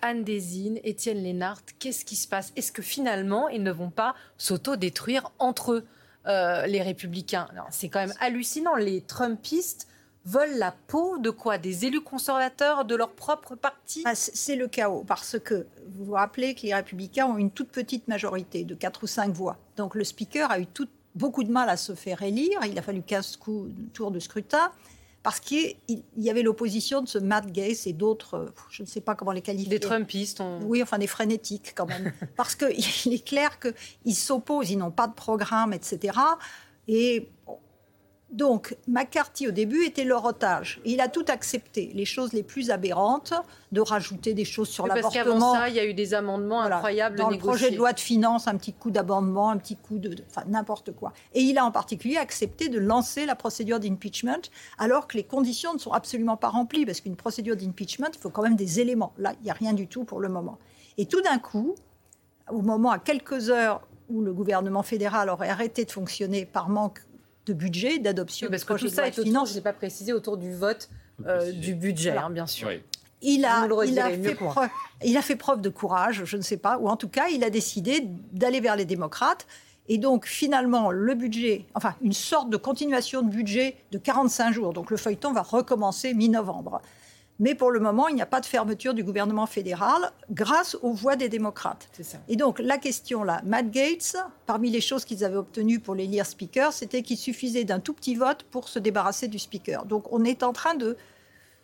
[0.00, 2.52] Anne Désine, Étienne Lénart, qu'est-ce qui se passe?
[2.56, 5.86] Est-ce que finalement, ils ne vont pas s'auto-détruire entre eux,
[6.26, 7.48] euh, les républicains?
[7.70, 8.76] C'est quand même hallucinant.
[8.76, 9.88] Les Trumpistes
[10.24, 11.58] veulent la peau de quoi?
[11.58, 14.02] Des élus conservateurs de leur propre parti?
[14.04, 17.70] Ah, C'est le chaos, parce que vous vous rappelez que les républicains ont une toute
[17.70, 19.56] petite majorité de 4 ou 5 voix.
[19.76, 20.66] Donc le speaker a eu
[21.18, 22.60] beaucoup de mal à se faire élire.
[22.64, 24.70] Il a fallu 15 coups, tours de scrutin
[25.22, 25.76] parce qu'il
[26.16, 29.32] y avait l'opposition de ce Matt Gaetz et d'autres, euh, je ne sais pas comment
[29.32, 29.68] les qualifier.
[29.68, 30.42] Des Trumpistes.
[30.62, 32.12] Oui, enfin des frénétiques quand même.
[32.36, 36.16] parce qu'il est clair qu'ils s'opposent, ils n'ont pas de programme, etc.
[36.86, 37.28] Et
[38.30, 40.80] donc, McCarthy, au début, était leur otage.
[40.84, 43.32] Il a tout accepté, les choses les plus aberrantes,
[43.72, 45.10] de rajouter des choses sur l'avortement.
[45.10, 47.94] Parce qu'avant ça, il y a eu des amendements incroyables Dans le projet de loi
[47.94, 50.14] de finances, un petit coup d'amendement, un petit coup de...
[50.28, 51.14] Enfin, n'importe quoi.
[51.32, 54.42] Et il a en particulier accepté de lancer la procédure d'impeachment,
[54.76, 58.30] alors que les conditions ne sont absolument pas remplies, parce qu'une procédure d'impeachment, il faut
[58.30, 59.14] quand même des éléments.
[59.16, 60.58] Là, il n'y a rien du tout pour le moment.
[60.98, 61.74] Et tout d'un coup,
[62.50, 67.00] au moment, à quelques heures où le gouvernement fédéral aurait arrêté de fonctionner par manque
[67.48, 68.48] de budget, d'adoption.
[68.50, 70.88] parce que tout ça est autour, je n'ai pas précisé, autour du vote
[71.26, 72.70] euh, du budget, hein, bien sûr.
[73.20, 74.68] Il a, il, a fait preuve,
[75.04, 77.42] il a fait preuve de courage, je ne sais pas, ou en tout cas, il
[77.42, 79.46] a décidé d'aller vers les démocrates.
[79.88, 84.72] Et donc, finalement, le budget, enfin, une sorte de continuation de budget de 45 jours.
[84.72, 86.80] Donc, le feuilleton va recommencer mi-novembre.
[87.40, 90.92] Mais pour le moment, il n'y a pas de fermeture du gouvernement fédéral grâce aux
[90.92, 91.88] voix des démocrates.
[92.28, 96.06] Et donc la question là, Matt Gates, parmi les choses qu'ils avaient obtenues pour les
[96.06, 99.84] lire speaker, c'était qu'il suffisait d'un tout petit vote pour se débarrasser du speaker.
[99.84, 100.96] Donc on est en train de,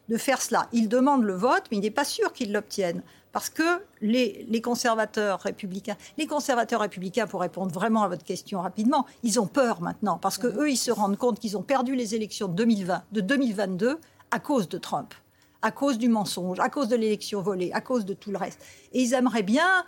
[0.08, 0.68] de faire cela.
[0.72, 3.02] Il demande le vote, mais il n'est pas sûr qu'il l'obtienne.
[3.32, 8.60] Parce que les, les, conservateurs républicains, les conservateurs républicains, pour répondre vraiment à votre question
[8.60, 10.18] rapidement, ils ont peur maintenant.
[10.18, 13.20] Parce qu'eux, eux, ils se rendent compte qu'ils ont perdu les élections de, 2020, de
[13.20, 13.98] 2022
[14.30, 15.14] à cause de Trump
[15.64, 18.60] à cause du mensonge, à cause de l'élection volée, à cause de tout le reste.
[18.92, 19.86] Et ils aimeraient bien,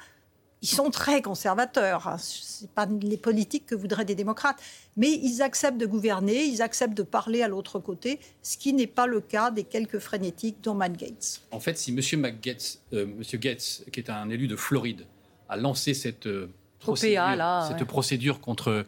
[0.62, 4.56] ils sont très conservateurs, hein, ce n'est pas les politiques que voudraient des démocrates,
[4.96, 8.86] mais ils acceptent de gouverner, ils acceptent de parler à l'autre côté, ce qui n'est
[8.86, 11.42] pas le cas des quelques frénétiques dont Matt Gates.
[11.50, 12.20] En fait, si M.
[12.22, 15.04] McGates, euh, Gates, qui est un élu de Floride,
[15.50, 16.48] a lancé cette, euh,
[16.80, 18.82] cette procédure contre euh,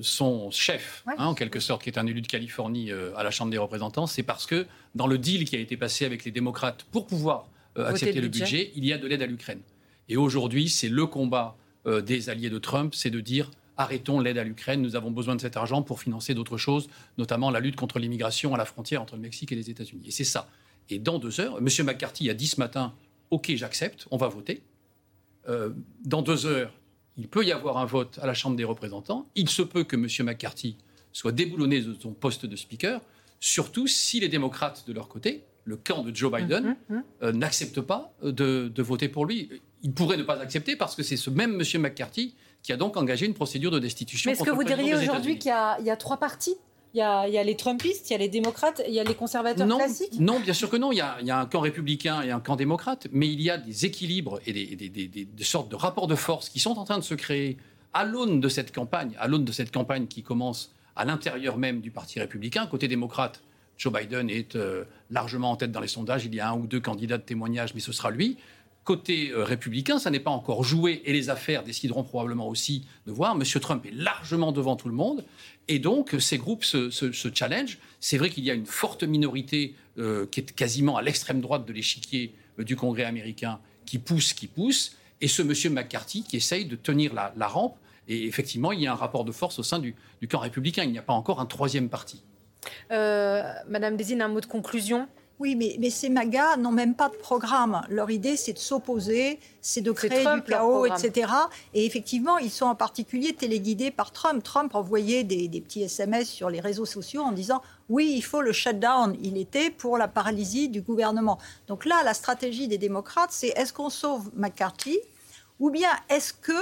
[0.00, 3.30] son chef, hein, en quelque sorte, qui est un élu de Californie euh, à la
[3.30, 6.30] Chambre des représentants, c'est parce que dans le deal qui a été passé avec les
[6.30, 8.72] démocrates pour pouvoir euh, accepter le budget.
[8.76, 9.60] il y a de l'aide à l'Ukraine.
[10.08, 14.44] Et aujourd'hui, c'est le combat des alliés de Trump, c'est de dire arrêtons l'aide à
[14.44, 17.98] l'Ukraine, nous avons besoin de cet argent pour financer d'autres choses, notamment la lutte contre
[17.98, 20.04] l'immigration à la frontière entre le Mexique et les États-Unis.
[20.06, 20.48] Et c'est ça.
[20.88, 21.68] Et dans deux heures, M.
[21.84, 22.94] McCarthy a dit ce matin,
[23.30, 24.62] OK, j'accepte, on va voter.
[26.04, 26.72] dans deux heures,
[27.16, 29.28] il peut y avoir un vote à la Chambre des représentants.
[29.34, 30.08] Il se peut que M.
[30.26, 30.76] McCarthy
[31.12, 33.00] soit déboulonné de son poste de speaker,
[33.40, 37.02] surtout si les démocrates de leur côté, le camp de Joe Biden, mm-hmm, mm-hmm.
[37.22, 39.48] euh, n'acceptent pas de, voter pour lui.
[39.82, 41.82] Il pourrait ne pas accepter parce que c'est ce même M.
[41.82, 44.30] McCarthy qui a donc engagé une procédure de destitution.
[44.30, 46.56] Mais est-ce que vous diriez aujourd'hui qu'il y, a trois partis
[46.94, 49.66] il y, a, les Trumpistes, il y a les démocrates, il y a les conservateurs
[49.66, 50.92] classiques Non, bien sûr que non.
[50.92, 53.84] Il y, a, un camp républicain et un camp démocrate, mais il y a des
[53.84, 57.56] équilibres et des, sortes de rapports de force qui sont en train de se créer
[57.92, 61.80] à l'aune de cette campagne, à l'aune de cette campagne qui commence à l'intérieur même
[61.80, 62.66] du Parti républicain.
[62.66, 63.42] Côté démocrate,
[63.76, 66.24] Joe Biden est euh, largement en tête dans les sondages.
[66.24, 68.36] Il y a un ou deux candidats de témoignage, mais ce sera lui.
[68.84, 73.12] Côté euh, républicain, ça n'est pas encore joué et les affaires décideront probablement aussi de
[73.12, 73.34] voir.
[73.34, 75.24] Monsieur Trump est largement devant tout le monde
[75.68, 76.90] et donc ces groupes se,
[77.34, 77.78] challenge.
[78.00, 81.64] C'est vrai qu'il y a une forte minorité euh, qui est quasiment à l'extrême droite
[81.64, 86.36] de l'échiquier euh, du Congrès américain qui pousse, qui pousse, et ce monsieur McCarthy qui
[86.36, 87.78] essaye de tenir la, rampe.
[88.06, 89.94] Et effectivement, il y a un rapport de force au sein du,
[90.28, 90.84] camp républicain.
[90.84, 92.22] Il n'y a pas encore un troisième parti.
[92.90, 95.08] Madame Désine, un mot de conclusion
[95.40, 97.82] oui, mais, ces magas n'ont même pas de programme.
[97.88, 101.32] Leur idée, c'est de s'opposer, c'est de créer du chaos, etc.
[101.74, 104.42] Et effectivement, ils sont en particulier téléguidés par Trump.
[104.44, 108.42] Trump envoyait des, des, petits SMS sur les réseaux sociaux en disant oui, il faut
[108.42, 109.16] le shutdown.
[109.20, 111.38] Il était pour la paralysie du gouvernement.
[111.66, 114.98] Donc là, la stratégie des démocrates, c'est est-ce qu'on sauve McCarthy
[115.58, 116.52] ou bien est-ce que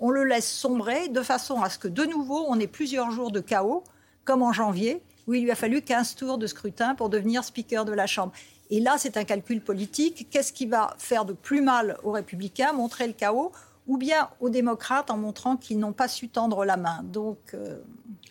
[0.00, 3.30] on le laisse sombrer de façon à ce que de nouveau on ait plusieurs jours
[3.30, 3.84] de chaos,
[4.24, 7.84] comme en janvier, où il lui a fallu 15 tours de scrutin pour devenir speaker
[7.84, 8.32] de la Chambre.
[8.68, 10.26] Et là, c'est un calcul politique.
[10.28, 12.72] Qu'est-ce qui va faire de plus mal aux républicains?
[12.72, 13.52] Montrer le chaos
[13.86, 17.04] ou bien aux démocrates en montrant qu'ils n'ont pas su tendre la main?
[17.04, 17.78] Donc, euh,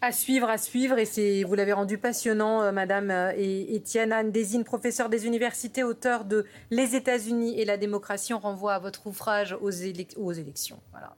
[0.01, 4.31] À suivre, à suivre, et c'est, vous l'avez rendu passionnant, euh, Madame euh, Étienne Anne
[4.31, 8.33] Désine, professeur des universités, auteur de Les États-Unis et la démocratie.
[8.33, 10.79] On renvoie à votre ouvrage aux, aux élections.
[10.91, 11.15] Voilà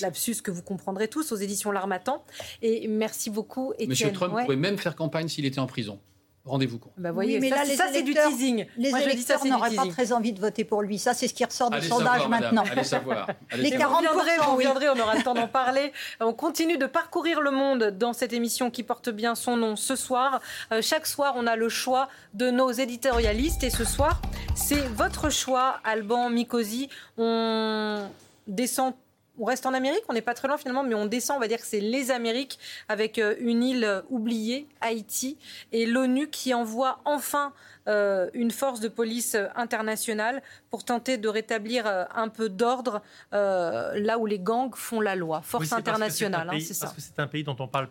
[0.00, 2.24] lapsus que vous comprendrez tous aux éditions L'Armatan.
[2.62, 3.88] Et merci beaucoup, Étienne.
[3.88, 5.98] Monsieur Trump pourrait même faire campagne s'il était en prison.
[6.46, 6.92] Rendez-vous compte.
[6.96, 8.64] Bah voyez, mais ça, là, c'est du teasing.
[8.78, 10.98] Les électeurs n'auraient pas très envie de voter pour lui.
[10.98, 12.64] Ça, c'est ce qui ressort du sondage maintenant.
[12.70, 13.28] Allez savoir.
[13.56, 14.04] les 40
[14.48, 15.92] vous viendrez, on aura le temps d'en parler.
[16.18, 19.96] On continue de parcourir le monde dans cette émission qui porte bien son nom ce
[19.96, 20.40] soir.
[20.72, 23.62] Euh, chaque soir, on a le choix de nos éditorialistes.
[23.62, 24.22] Et ce soir,
[24.54, 26.88] c'est votre choix, Alban Mikosi.
[27.18, 28.08] On
[28.46, 28.94] descend
[29.38, 31.48] on reste en Amérique, on n'est pas très loin finalement, mais on descend, on va
[31.48, 35.38] dire que c'est les Amériques avec euh, une île euh, oubliée, Haïti,
[35.72, 37.52] et l'ONU qui envoie enfin
[37.88, 44.26] euh, une force de police internationale pour tenter de rétablir un peu d'ordre là où
[44.26, 45.40] les gangs font la loi.
[45.42, 46.86] Force internationale, hein, c'est ça.
[46.86, 47.88] Parce que c'est un pays dont on parle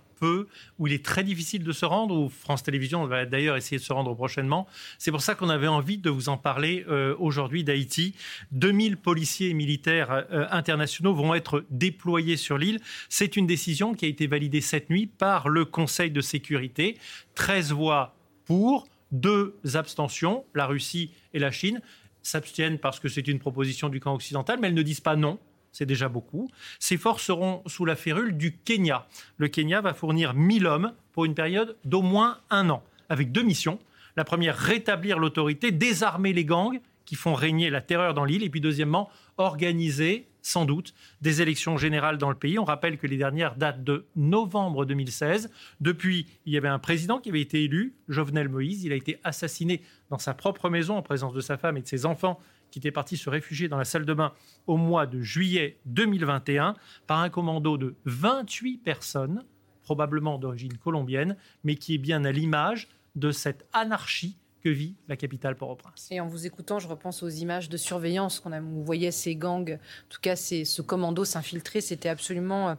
[0.78, 3.84] où il est très difficile de se rendre, où France Télévisions va d'ailleurs essayer de
[3.84, 4.68] se rendre prochainement.
[4.98, 6.86] C'est pour ça qu'on avait envie de vous en parler
[7.20, 8.16] aujourd'hui d'Haïti.
[8.52, 12.80] 2000 policiers et militaires internationaux vont être déployés sur l'île.
[13.10, 16.98] C'est une décision qui a été validée cette nuit par le Conseil de sécurité.
[17.36, 21.82] 13 voix pour, deux abstentions, la Russie et la Chine
[22.22, 25.40] s'abstiennent parce que c'est une proposition du camp occidental, mais elles ne disent pas non.
[25.72, 26.50] C'est déjà beaucoup.
[26.80, 29.08] Ces forces seront sous la férule du Kenya.
[29.38, 33.44] Le Kenya va fournir 1000 hommes pour une période d'au moins un an, avec deux
[33.44, 33.80] missions.
[34.16, 38.44] La première, rétablir l'autorité, désarmer les gangs qui font régner la terreur dans l'île.
[38.44, 42.60] Et puis deuxièmement, organiser sans doute des élections générales dans le pays.
[42.60, 45.52] On rappelle que les dernières datent de novembre 2016.
[45.82, 48.84] Depuis, il y avait un président qui avait été élu, Jovenel Moïse.
[48.84, 51.88] Il a été assassiné dans sa propre maison en présence de sa femme et de
[51.88, 52.40] ses enfants
[52.72, 54.34] qui étaient partis se réfugier dans la salle de bain
[54.68, 56.76] au mois de juillet 2021
[57.08, 59.44] par un commando de 28 personnes,
[59.84, 65.16] probablement d'origine colombienne, mais qui est bien à l'image de cette anarchie que vit la
[65.16, 66.08] capitale Port-au-Prince.
[66.12, 68.52] Et en vous écoutant, je repense aux images de surveillance qu'on
[68.84, 72.76] voyez ces gangs, en tout cas ce commando s'infiltrer, c'était absolument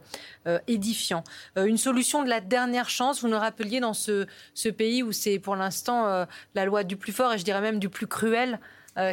[0.47, 1.23] euh, édifiant.
[1.57, 5.11] Euh, une solution de la dernière chance, vous nous rappeliez dans ce, ce pays où
[5.11, 6.25] c'est pour l'instant euh,
[6.55, 8.59] la loi du plus fort et je dirais même du plus cruel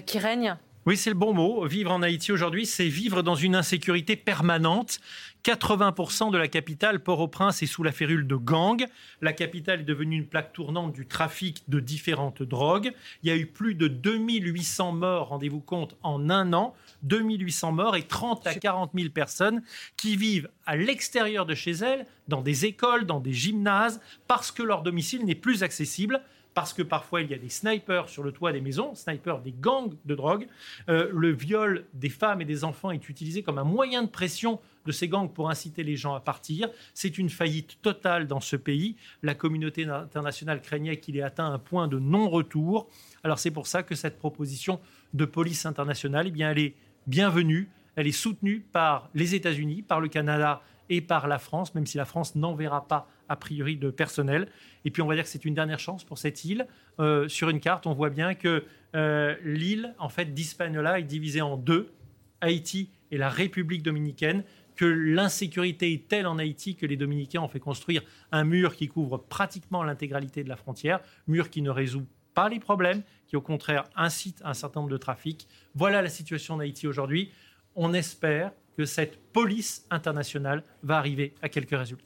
[0.07, 0.57] qui règne?
[0.88, 1.66] Oui, c'est le bon mot.
[1.66, 5.01] Vivre en Haïti aujourd'hui, c'est vivre dans une insécurité permanente.
[5.44, 8.87] 80% de la capitale, Port-au-Prince, est sous la férule de gangs.
[9.20, 12.94] La capitale est devenue une plaque tournante du trafic de différentes drogues.
[13.22, 16.74] Il y a eu plus de 2800 morts, rendez-vous compte, en un an.
[17.03, 19.62] 2800 morts et 30 à 40 000 personnes
[19.98, 24.62] qui vivent à l'extérieur de chez elles, dans des écoles, dans des gymnases, parce que
[24.62, 26.22] leur domicile n'est plus accessible
[26.59, 29.53] parce que parfois il y a des snipers sur le toit des maisons, snipers des
[29.53, 30.49] gangs de drogue.
[30.88, 34.59] Euh, le viol des femmes et des enfants est utilisé comme un moyen de pression
[34.85, 36.68] de ces gangs pour inciter les gens à partir.
[36.94, 38.97] C'est une faillite totale dans ce pays.
[39.23, 42.88] La communauté internationale craignait qu'il ait atteint un point de non-retour.
[43.23, 44.81] Alors c'est pour ça que cette proposition
[45.14, 46.75] de police internationale, eh bien, elle est
[47.07, 47.68] bienvenue.
[47.94, 51.99] Elle est soutenue par les États-Unis, par le Canada et par la France, même si
[51.99, 54.49] la France n'enverra pas a priori de personnel.
[54.85, 56.67] Et puis on va dire que c'est une dernière chance pour cette île.
[57.01, 58.64] Euh, sur une carte, on voit bien que
[58.95, 61.93] euh, l'île, en fait, d'Hispaniola est divisée en deux,
[62.41, 64.45] Haïti et la République dominicaine,
[64.77, 68.87] que l'insécurité est telle en Haïti que les Dominicains ont fait construire un mur qui
[68.87, 73.41] couvre pratiquement l'intégralité de la frontière, mur qui ne résout pas les problèmes, qui au
[73.41, 75.49] contraire incite un certain nombre de trafics.
[75.75, 77.33] Voilà la situation en Haïti aujourd'hui.
[77.75, 82.05] On espère que cette police internationale va arriver à quelques résultats.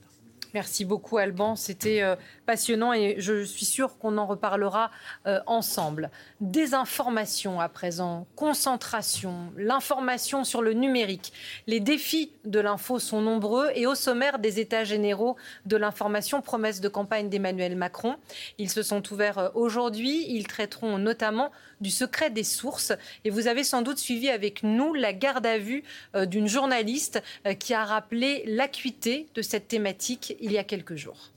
[0.54, 4.90] Merci beaucoup Alban, c'était euh, passionnant et je suis sûre qu'on en reparlera
[5.26, 6.10] euh, ensemble.
[6.42, 11.32] Désinformation à présent, concentration, l'information sur le numérique.
[11.66, 16.82] Les défis de l'info sont nombreux et au sommaire des États généraux de l'information, promesse
[16.82, 18.16] de campagne d'Emmanuel Macron.
[18.58, 22.92] Ils se sont ouverts euh, aujourd'hui, ils traiteront notamment du secret des sources.
[23.24, 25.82] Et vous avez sans doute suivi avec nous la garde à vue
[26.14, 27.20] d'une journaliste
[27.58, 31.30] qui a rappelé l'acuité de cette thématique il y a quelques jours.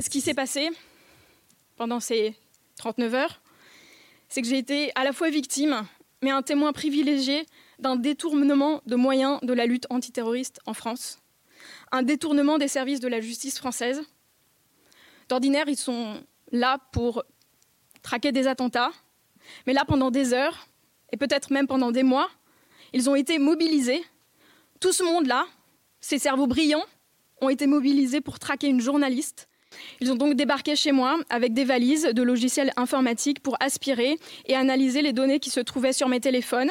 [0.00, 0.68] Ce qui s'est passé
[1.76, 2.34] pendant ces
[2.76, 3.40] 39 heures,
[4.28, 5.86] c'est que j'ai été à la fois victime,
[6.22, 7.46] mais un témoin privilégié
[7.78, 11.20] d'un détournement de moyens de la lutte antiterroriste en France,
[11.92, 14.02] un détournement des services de la justice française.
[15.28, 17.22] D'ordinaire, ils sont là pour
[18.02, 18.90] traquer des attentats,
[19.66, 20.66] mais là, pendant des heures,
[21.12, 22.28] et peut-être même pendant des mois,
[22.92, 24.04] ils ont été mobilisés.
[24.80, 25.46] Tout ce monde-là,
[26.00, 26.84] ces cerveaux brillants,
[27.40, 29.48] ont été mobilisés pour traquer une journaliste
[30.00, 34.54] Ils ont donc débarqué chez moi avec des valises de logiciels informatiques pour aspirer et
[34.54, 36.70] analyser les données qui se trouvaient sur mes téléphones,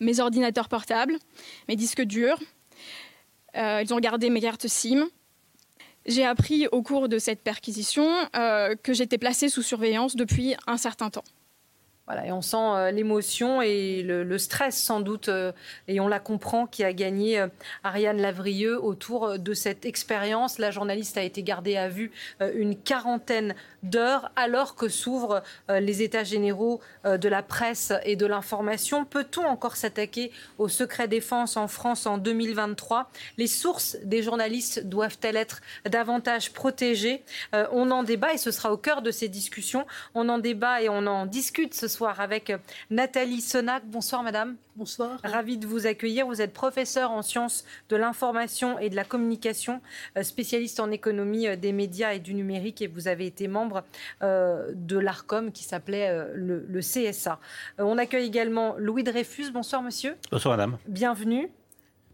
[0.00, 1.18] mes ordinateurs portables,
[1.68, 2.38] mes disques durs.
[3.56, 5.08] Euh, ils ont regardé mes cartes SIM.
[6.06, 10.76] J'ai appris au cours de cette perquisition euh, que j'étais placée sous surveillance depuis un
[10.76, 11.24] certain temps.
[12.24, 15.52] Et on sent euh, l'émotion et le, stress sans doute, euh,
[15.88, 17.48] et on la comprend, qui a gagné euh,
[17.84, 20.58] Ariane Lavrieux autour de cette expérience.
[20.58, 26.24] La journaliste a été gardée à vue une quarantaine d'heures alors que s'ouvrent les états
[26.24, 29.04] généraux de la presse et de l'information.
[29.04, 35.36] Peut-on encore s'attaquer au secret défense en France en 2023 Les sources des journalistes doivent-elles
[35.36, 37.22] être davantage protégées?
[37.52, 39.86] On en débat et ce sera au cœur de ces discussions.
[40.14, 42.58] On en débat et on en discute ce soir avec euh,
[42.90, 43.84] Nathalie Sonac.
[43.86, 44.56] Bonsoir madame.
[44.76, 45.18] Bonsoir.
[45.24, 46.26] Ravie de vous accueillir.
[46.26, 49.80] Vous êtes professeure en sciences de l'information et de la communication,
[50.16, 53.82] euh, spécialiste en économie euh, des médias et du numérique et vous avez été membre
[54.20, 57.38] de l'ARCOM qui s'appelait le, le, CSA.
[57.78, 59.50] On accueille également Louis Dreyfus.
[59.52, 60.16] Bonsoir monsieur.
[60.30, 60.78] Bonsoir madame.
[60.86, 61.50] Bienvenue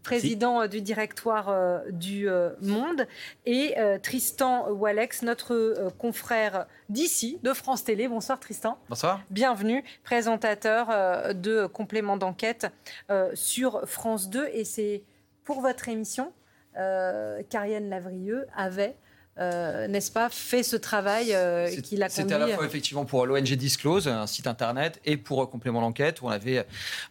[0.05, 3.07] président euh, du directoire euh, du euh, Monde,
[3.45, 8.07] et Tristan Walex, notre confrère d'ici, de France Télé.
[8.07, 8.77] Bonsoir Tristan.
[8.89, 9.21] Bonsoir.
[9.29, 10.87] Bienvenue, présentateur
[11.33, 12.67] de complément d'enquête
[13.33, 14.47] sur France 2.
[14.53, 15.03] Et c'est
[15.43, 16.31] pour votre émission
[16.73, 18.95] qu'Ariane Lavrieux avait
[19.37, 22.23] euh, n'est-ce pas, fait ce travail euh, qu'il a conduit.
[22.23, 25.81] C'était à la fois effectivement pour l'ONG Disclose, un site internet, et pour euh, complément
[25.81, 26.65] d'enquête où on avait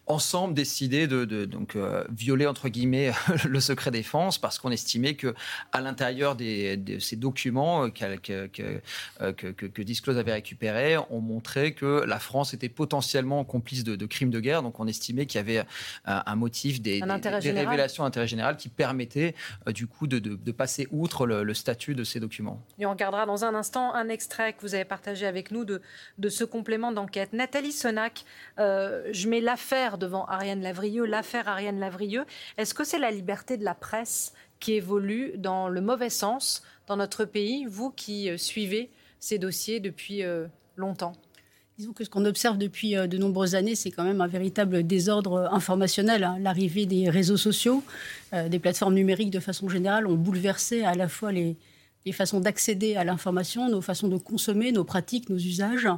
[0.06, 1.76] ensemble décidé de, donc
[2.10, 3.12] violer entre guillemets
[3.46, 5.34] le secret défense parce qu'on estimait que
[5.72, 12.54] à l'intérieur de ces documents que, que, Disclose avait récupérés, on montrait que la France
[12.54, 14.62] était potentiellement complice de, crimes de guerre.
[14.62, 15.64] Donc on estimait qu'il y avait
[16.06, 19.34] un, motif des, révélations d'intérêt général qui permettaient
[19.68, 22.60] du coup de, passer outre le, le statut de ces documents.
[22.78, 25.80] Et on regardera dans un instant un extrait que vous avez partagé avec nous de,
[26.18, 27.32] de ce complément d'enquête.
[27.32, 28.24] Nathalie Sonac,
[28.58, 32.24] euh, je mets l'affaire devant Ariane Lavrieux, l'affaire Ariane Lavrieux.
[32.58, 36.96] Est-ce que c'est la liberté de la presse qui évolue dans le mauvais sens dans
[36.96, 40.46] notre pays, vous qui euh, suivez ces dossiers depuis euh,
[40.76, 41.12] longtemps?
[41.76, 45.48] Disons que ce qu'on observe depuis de nombreuses années, c'est quand même un véritable désordre
[45.52, 46.22] informationnel.
[46.22, 46.36] Hein.
[46.38, 47.82] L'arrivée des réseaux sociaux,
[48.32, 51.56] des plateformes numériques de façon générale ont bouleversé à la fois les,
[52.06, 55.88] les façons d'accéder à l'information, nos façons de consommer, nos pratiques, nos usages.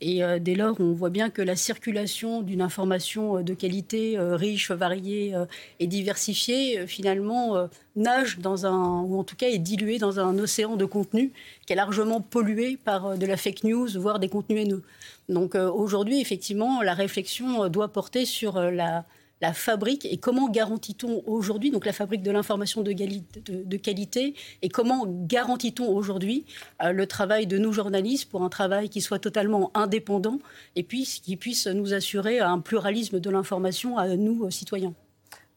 [0.00, 4.18] Et euh, dès lors, on voit bien que la circulation d'une information euh, de qualité
[4.18, 5.34] euh, riche, variée
[5.78, 10.76] et diversifiée, finalement, nage dans un, ou en tout cas est diluée dans un océan
[10.76, 11.32] de contenu
[11.66, 14.82] qui est largement pollué par de la fake news, voire des contenus haineux.
[15.28, 19.04] Donc aujourd'hui, effectivement, la réflexion doit porter sur la
[19.42, 24.68] la fabrique et comment garantit-on aujourd'hui, donc la fabrique de l'information de, de, qualité, et
[24.68, 26.46] comment garantit-on aujourd'hui
[26.80, 30.38] euh, le travail de nos journalistes pour un travail qui soit totalement indépendant
[30.76, 34.94] et puis qui puisse nous assurer un pluralisme de l'information à nous, citoyens?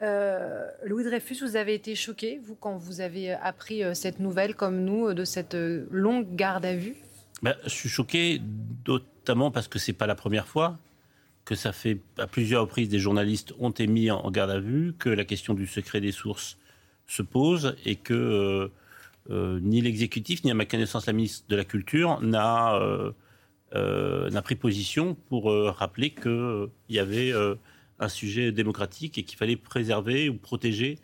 [0.02, 4.56] Euh, Louis Dreyfus, vous avez été choqué, vous, quand vous avez appris euh, cette nouvelle,
[4.56, 5.56] comme nous, de cette
[5.92, 6.96] longue garde à vue?
[7.44, 8.42] Ben, Je suis choqué,
[8.88, 10.80] notamment parce que ce n'est pas la première fois
[11.46, 14.96] que ça fait à plusieurs reprises des journalistes ont été mis en garde à vue,
[14.98, 16.58] que la question du secret des sources
[17.08, 18.68] se pose et que euh,
[19.30, 24.56] euh, ni l'exécutif ni à ma connaissance la ministre de la Culture n'a euh, pris
[24.56, 27.34] position pour rappeler qu'il y avait
[28.00, 30.98] un sujet démocratique et qu'il fallait préserver ou protéger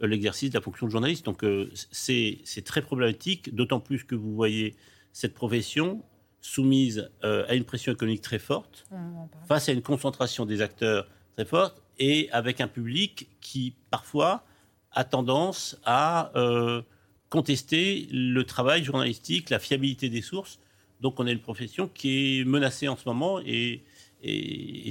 [0.00, 1.24] l'exercice de la fonction de journaliste.
[1.26, 1.44] Donc
[1.92, 4.74] c'est très problématique, d'autant plus que vous voyez
[5.12, 6.02] cette profession
[6.40, 8.86] soumise euh, à une pression économique très forte,
[9.46, 14.44] face à une concentration des acteurs très forte, et avec un public qui, parfois,
[14.92, 16.82] a tendance à euh,
[17.28, 20.58] contester le travail journalistique, la fiabilité des sources.
[21.00, 23.84] Donc on a une profession qui est menacée en ce moment et,
[24.22, 24.88] et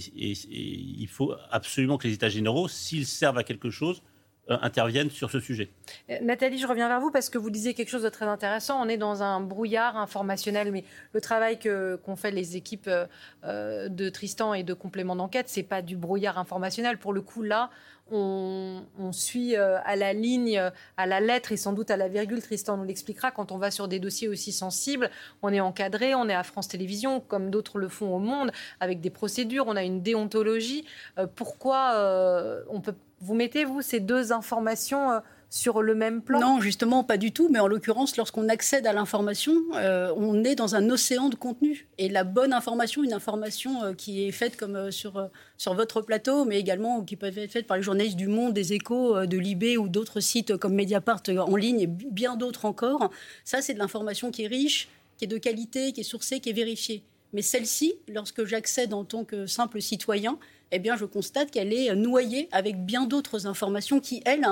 [1.01, 4.01] il faut absolument que les États généraux, s'ils servent à quelque chose,
[4.49, 5.69] interviennent sur ce sujet.
[6.09, 8.81] Euh, Nathalie, je reviens vers vous parce que vous disiez quelque chose de très intéressant.
[8.81, 10.83] On est dans un brouillard informationnel, mais
[11.13, 12.89] le travail que, qu'ont fait les équipes
[13.43, 16.97] euh, de Tristan et de complément d'enquête, c'est pas du brouillard informationnel.
[16.97, 17.69] Pour le coup, là,
[18.09, 20.61] on, suit à la ligne,
[20.95, 22.41] à la lettre et sans doute à la virgule.
[22.41, 23.31] Tristan nous l'expliquera.
[23.31, 25.09] Quand on va sur des dossiers aussi sensibles,
[25.41, 29.01] on est encadré, on est à France Télévisions, comme d'autres le font au monde, avec
[29.01, 30.85] des procédures, on a une déontologie.
[31.35, 36.39] pourquoi on peut vous mettez, vous, ces deux informations euh, sur le même plan?
[36.39, 37.49] Non, justement, pas du tout.
[37.49, 41.87] Mais en l'occurrence, lorsqu'on accède à l'information, euh, on est dans un océan de contenu.
[41.97, 46.45] Et la bonne information, une information euh, qui est faite comme sur, sur votre plateau,
[46.45, 49.77] mais également qui peut être faite par les journalistes du Monde, des Échos, de Libé
[49.77, 53.09] ou d'autres sites comme Mediapart en ligne et bien d'autres encore,
[53.43, 56.49] ça, c'est de l'information qui est riche, qui est de qualité, qui est sourcée, qui
[56.49, 57.03] est vérifiée.
[57.33, 60.37] Mais celle-ci, lorsque j'accède en tant que simple citoyen,
[60.71, 64.45] eh bien, je constate qu'elle est noyée avec bien d'autres informations qui, elles,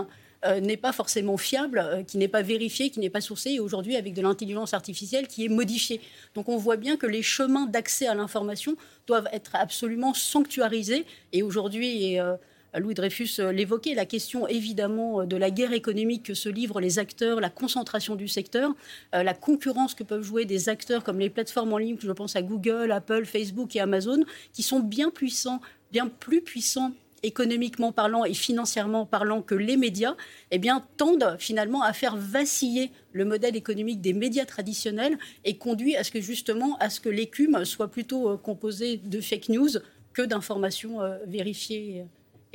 [0.45, 3.59] euh, n'est pas forcément fiable, euh, qui n'est pas vérifié, qui n'est pas sourcé, et
[3.59, 6.01] aujourd'hui avec de l'intelligence artificielle qui est modifiée.
[6.35, 8.75] Donc on voit bien que les chemins d'accès à l'information
[9.07, 11.05] doivent être absolument sanctuarisés.
[11.33, 12.35] Et aujourd'hui, euh,
[12.77, 17.39] Louis Dreyfus l'évoquait, la question évidemment de la guerre économique que se livrent les acteurs,
[17.39, 18.73] la concentration du secteur,
[19.13, 22.41] la concurrence que peuvent jouer des acteurs comme les plateformes en ligne, je pense à
[22.41, 24.23] Google, Apple, Facebook et Amazon,
[24.53, 25.61] qui sont bien puissants,
[25.91, 26.91] bien plus puissants
[27.25, 30.15] économiquement parlant et financièrement parlant que les médias,
[30.51, 35.95] eh bien, tendent finalement à faire vaciller le modèle économique des médias traditionnels et conduit
[35.95, 39.69] à ce que justement à ce que l'écume soit plutôt euh, composée de fake news
[40.13, 42.05] que d'informations euh, vérifiées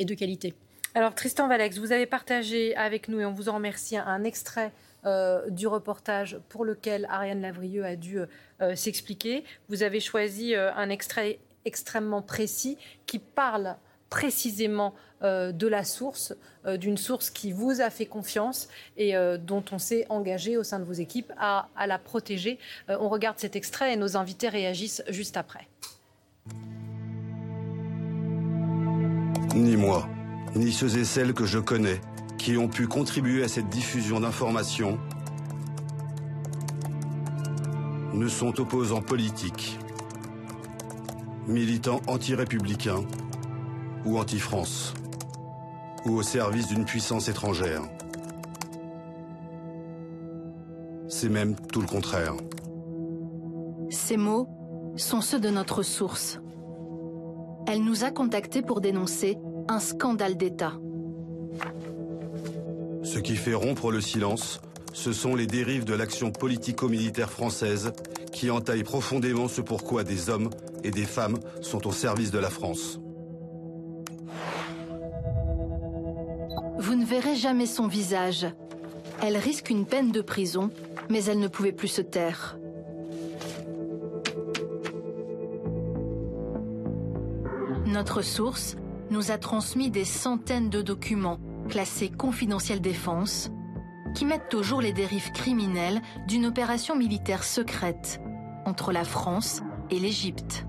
[0.04, 0.54] de qualité.
[0.94, 4.72] Alors Tristan Valex, vous avez partagé avec nous et on vous en remercie un extrait
[5.04, 8.18] euh, du reportage pour lequel Ariane Lavrieux a dû
[8.74, 9.44] s'expliquer.
[9.68, 12.76] Vous avez choisi un extrait extrêmement précis
[13.06, 13.76] qui parle
[14.10, 16.34] précisément euh, de la source,
[16.66, 20.64] euh, d'une source qui vous a fait confiance et euh, dont on s'est engagé au
[20.64, 22.58] sein de vos équipes à la protéger.
[22.88, 25.68] on regarde cet extrait et nos invités réagissent juste après.
[29.54, 30.08] Ni moi,
[30.54, 32.00] ni ceux et celles que je connais
[32.38, 34.98] qui ont pu contribuer à cette diffusion d'informations
[38.14, 39.78] ne sont opposants politiques,
[41.46, 43.04] militants anti-républicains
[44.04, 44.94] ou anti-France,
[46.06, 47.82] ou au service d'une puissance étrangère.
[51.08, 52.34] C'est même tout le contraire.
[53.90, 54.48] Ces mots
[54.96, 56.40] sont ceux de notre source.
[57.72, 60.72] Elle nous a contactés pour dénoncer un scandale d'État.
[63.04, 64.60] Ce qui fait rompre le silence,
[64.92, 67.92] ce sont les dérives de l'action politico-militaire française
[68.32, 70.50] qui entaillent profondément ce pourquoi des hommes
[70.82, 72.98] et des femmes sont au service de la France.
[76.80, 78.48] Vous ne verrez jamais son visage.
[79.22, 80.70] Elle risque une peine de prison,
[81.08, 82.58] mais elle ne pouvait plus se taire.
[88.00, 88.76] Notre source
[89.10, 91.38] nous a transmis des centaines de documents
[91.68, 93.50] classés confidentiels défense
[94.14, 98.18] qui mettent au jour les dérives criminelles d'une opération militaire secrète
[98.64, 100.64] entre la France et l'Égypte.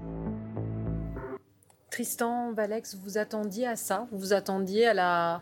[1.90, 4.10] Tristan Valex, vous attendiez à ça?
[4.12, 5.42] Vous vous attendiez à la,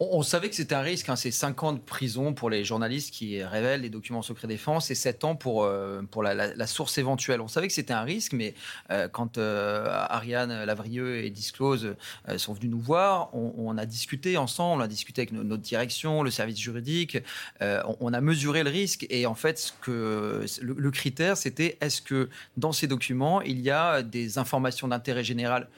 [0.00, 3.12] on, savait que c'était un risque, hein, c'est 5 ans de prison pour les journalistes
[3.12, 7.40] qui révèlent les documents secrets défense et 7 ans pour, euh, pour la, source éventuelle.
[7.40, 8.54] On savait que c'était un risque, mais
[8.90, 11.94] euh, quand euh, Ariane Lavrieux et Disclose
[12.36, 16.30] sont venus nous voir, on, a discuté ensemble, on a discuté avec notre direction, le
[16.30, 17.18] service juridique,
[17.60, 22.86] on, a mesuré le risque et en fait, le critère, c'était est-ce que dans ces
[22.86, 25.68] documents, il y a des informations d'intérêt général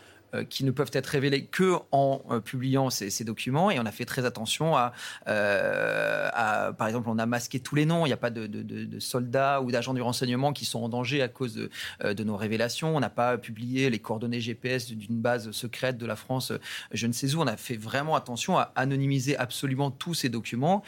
[0.49, 3.71] qui ne peuvent être révélés que en euh, publiant ces, documents.
[3.71, 7.87] Et on a fait très attention euh, à, par exemple, on a masqué tous les
[7.87, 8.07] noms.
[8.07, 11.29] Il n'y a pas de, soldats ou d'agents du renseignement qui sont en danger à
[11.29, 12.97] cause de, nos révélations.
[12.97, 16.53] On n'a pas publié les coordonnées GPS d'une base secrète de la France,
[16.93, 17.41] je ne sais où.
[17.41, 20.83] On a fait vraiment attention à anonymiser absolument tous ces documents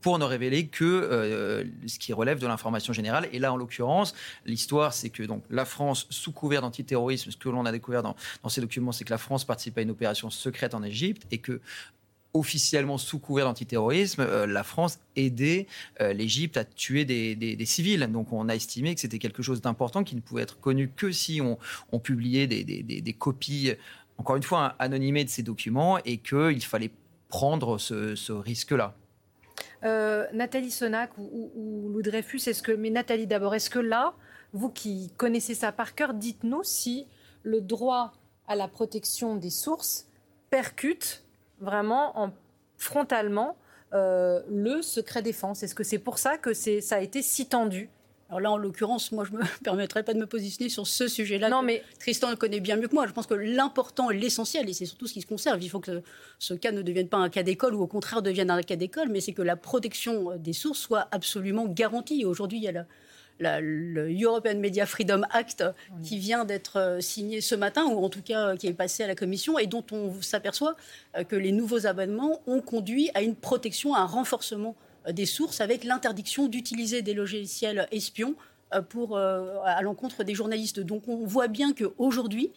[0.00, 3.28] pour ne révéler que euh, ce qui relève de l'information générale.
[3.32, 7.48] Et là, en l'occurrence, l'histoire, c'est que donc la France, sous couvert d'antiterrorisme, ce que
[7.48, 8.16] l'on a découvert dans,
[8.48, 11.60] ces documents, c'est que la France participe à une opération secrète en Égypte et que
[12.34, 15.66] officiellement sous couvert d'antiterrorisme, euh, la France aidait
[16.00, 18.06] euh, l'Égypte à tuer des, civils.
[18.12, 21.10] Donc on a estimé que c'était quelque chose d'important qui ne pouvait être connu que
[21.10, 23.72] si on, publiait des, copies,
[24.18, 26.90] encore une fois, anonymées de ces documents et qu'il fallait
[27.28, 28.94] prendre ce risque-là.
[29.84, 34.14] Euh, Nathalie Sonac ou, Lou Dreyfus, est-ce que, mais Nathalie d'abord, est-ce que là,
[34.52, 37.06] vous qui connaissez ça par cœur, dites-nous si
[37.42, 38.12] le droit
[38.46, 40.08] à la protection des sources
[40.50, 41.24] percute
[41.60, 42.32] vraiment en,
[42.76, 43.56] frontalement
[43.92, 45.62] euh, le secret défense.
[45.62, 47.90] Est-ce que c'est pour ça que ça a été si tendu
[48.28, 51.08] alors là, en l'occurrence, moi, je ne me permettrais pas de me positionner sur ce
[51.08, 51.48] sujet-là.
[51.48, 53.06] Non, mais Tristan le connaît bien mieux que moi.
[53.06, 56.02] Je pense que l'important, l'essentiel, et c'est surtout ce qui se conserve, il faut que
[56.38, 59.08] ce cas ne devienne pas un cas d'école ou au contraire devienne un cas d'école,
[59.08, 62.26] mais c'est que la protection des sources soit absolument garantie.
[62.26, 62.84] Aujourd'hui, il y a
[63.60, 65.64] le European Media Freedom Act
[66.02, 69.14] qui vient d'être signé ce matin, ou en tout cas qui est passé à la
[69.14, 70.76] Commission, et dont on s'aperçoit
[71.28, 74.74] que les nouveaux amendements ont conduit à une protection, à un renforcement
[75.10, 78.34] des sources avec l'interdiction d'utiliser des logiciels espions
[78.90, 80.80] pour, à l'encontre des journalistes.
[80.80, 82.50] Donc on voit bien qu'aujourd'hui,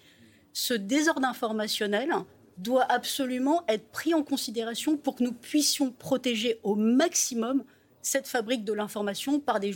[0.53, 2.09] ce désordre informationnel
[2.57, 7.63] doit absolument être pris en considération pour que nous puissions protéger au maximum
[8.01, 9.71] cette fabrique de l'information par des,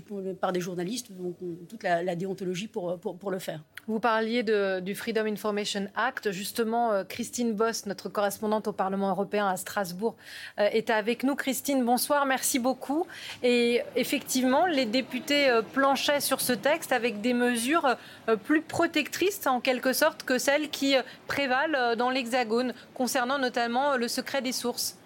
[0.59, 3.61] journalistes, donc toute la, déontologie pour, pour, le faire.
[3.87, 4.43] Vous parliez
[4.81, 6.31] du Freedom Information Act.
[6.31, 10.15] Justement, euh, Christine Boss, notre correspondante au Parlement européen à Strasbourg,
[10.59, 11.35] euh, est avec nous.
[11.35, 13.05] Christine, bonsoir, merci beaucoup.
[13.43, 17.95] Et effectivement, les députés euh, planchaient sur ce texte avec des mesures
[18.43, 20.95] plus protectrices, en quelque sorte, que celles qui
[21.27, 24.97] prévalent dans l'Hexagone, concernant notamment le secret des sources.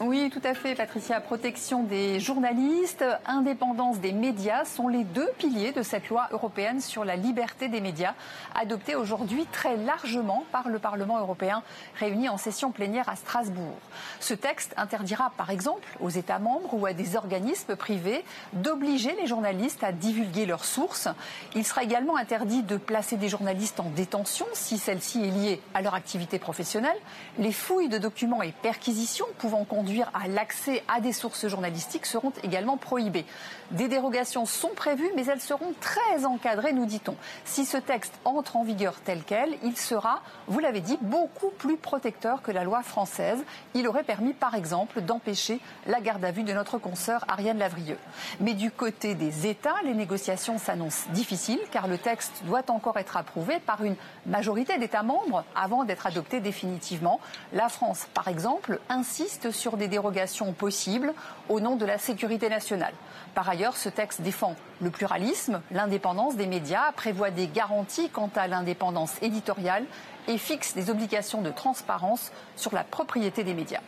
[0.00, 1.22] Oui, tout à fait, Patricia.
[1.22, 7.02] Protection des journalistes, indépendance des médias sont les deux piliers de cette loi européenne sur
[7.02, 8.12] la liberté des médias,
[8.54, 11.62] adoptée aujourd'hui très largement par le Parlement européen,
[11.98, 13.78] réuni en session plénière à Strasbourg.
[14.20, 18.22] Ce texte interdira, par exemple, aux États membres ou à des organismes privés
[18.52, 21.08] d'obliger les journalistes à divulguer leurs sources.
[21.54, 25.80] Il sera également interdit de placer des journalistes en détention si celle-ci est liée à
[25.80, 26.98] leur activité professionnelle.
[27.38, 32.32] Les fouilles de documents et perquisitions pouvant conduire à l'accès à des sources journalistiques seront
[32.42, 33.26] également prohibées.
[33.72, 37.16] Des dérogations sont prévues, mais elles seront très encadrées, nous dit-on.
[37.44, 41.76] Si ce texte entre en vigueur tel quel, il sera, vous l'avez dit, beaucoup plus
[41.76, 43.42] protecteur que la loi française.
[43.74, 47.98] Il aurait permis, par exemple, d'empêcher la garde à vue de notre consoeur Ariane Lavrieux.
[48.40, 53.16] Mais du côté des États, les négociations s'annoncent difficiles, car le texte doit encore être
[53.16, 57.20] approuvé par une majorité d'États membres avant d'être adopté définitivement.
[57.52, 61.12] La France, par exemple, insiste sur des dérogations possibles
[61.48, 62.94] au nom de la sécurité nationale.
[63.34, 68.48] Par ailleurs, ce texte défend le pluralisme, l'indépendance des médias, prévoit des garanties quant à
[68.48, 69.84] l'indépendance éditoriale
[70.28, 73.80] et fixe des obligations de transparence sur la propriété des médias.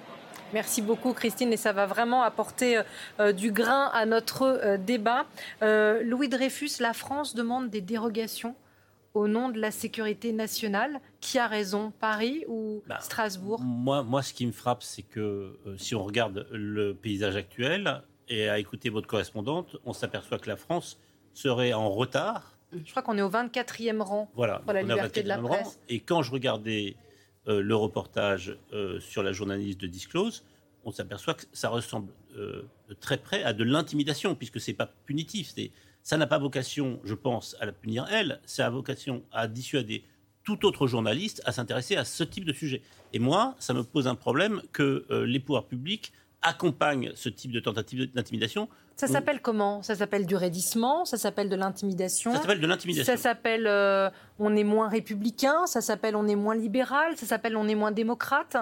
[0.54, 2.80] Merci beaucoup Christine et ça va vraiment apporter
[3.20, 5.26] euh, du grain à notre euh, débat.
[5.62, 8.54] Euh, Louis Dreyfus, la France demande des dérogations
[9.18, 11.00] au nom de la sécurité nationale.
[11.20, 13.60] Qui a raison, Paris ou bah, Strasbourg?
[13.60, 18.02] moi, moi, ce qui me frappe, c'est que euh, si on regarde le paysage actuel
[18.28, 21.00] et à écouter votre correspondante, on s'aperçoit que la France
[21.34, 22.56] serait en retard.
[22.72, 25.80] Je crois qu'on est au 24e rang voilà, pour la liberté de la presse.
[25.88, 26.96] et quand je regardais
[27.48, 30.44] euh, le reportage euh, sur la journaliste de Disclose,
[30.84, 35.52] on s'aperçoit que ça ressemble de très près à de l'intimidation, puisque c'est pas punitif.
[35.56, 35.72] C'est
[36.08, 40.04] ça n'a pas vocation, je pense, à la punir elle, ça a vocation à dissuader
[40.42, 42.80] tout autre journaliste à s'intéresser à ce type de sujet.
[43.12, 47.52] Et moi, ça me pose un problème que euh, les pouvoirs publics accompagnent ce type
[47.52, 48.70] de tentative d'intimidation.
[48.96, 49.82] Ça s'appelle comment?
[49.82, 52.32] Ça s'appelle du raidissement, ça s'appelle de l'intimidation?
[52.32, 53.14] Ça s'appelle de l'intimidation.
[53.14, 57.54] Ça s'appelle euh, on est moins républicain, ça s'appelle on est moins libéral, ça s'appelle
[57.54, 58.56] on est moins démocrate?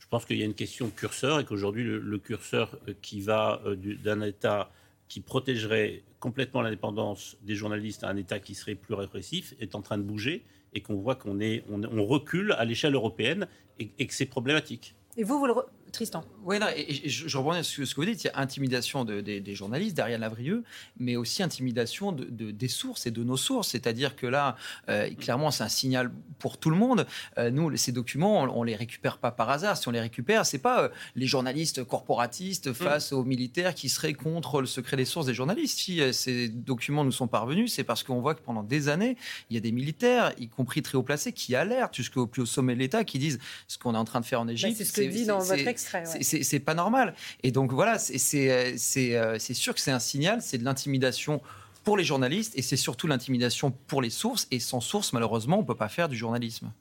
[0.00, 3.62] Je pense qu'il y a une question curseur et qu'aujourd'hui le, curseur euh, qui va
[4.02, 4.72] d'un État
[5.10, 9.82] qui protégerait complètement l'indépendance des journalistes à un État qui serait plus répressif est en
[9.82, 13.48] train de bouger et qu'on voit qu'on est, on, recule à l'échelle européenne
[13.80, 14.94] et, et que c'est problématique.
[15.16, 15.54] Et vous, vous le,
[15.90, 16.24] Tristan.
[16.44, 18.24] Oui, et, je, je rebondis sur ce que vous dites.
[18.24, 20.64] Il y a intimidation des journalistes, d'Ariane Lavrieux,
[20.98, 23.68] mais aussi intimidation de, des sources et de nos sources.
[23.68, 24.56] C'est-à-dire que là,
[24.88, 27.06] euh, clairement, c'est un signal pour tout le monde.
[27.38, 29.76] Euh, nous, ces documents, on, ne les récupère pas par hasard.
[29.76, 32.74] Si on les récupère, c'est pas euh, les journalistes corporatistes mm.
[32.74, 35.78] face aux militaires qui seraient contre le secret des sources des journalistes.
[35.78, 39.16] Si ces documents nous sont parvenus, c'est parce qu'on voit que pendant des années,
[39.50, 42.46] il y a des militaires, y compris très haut placés, qui alertent jusqu'au plus haut
[42.46, 43.38] sommet de l'État, qui disent
[43.68, 44.76] ce qu'on est en train de faire en bah, Égypte.
[44.76, 47.14] c'est ce que dit dans votre c'est pas normal.
[47.42, 51.40] Et donc voilà, euh, c'est sûr que c'est un signal, c'est de l'intimidation
[51.84, 54.46] pour les journalistes et c'est surtout l'intimidation pour les sources.
[54.50, 56.72] Et sans source, malheureusement, on ne peut pas faire du journalisme.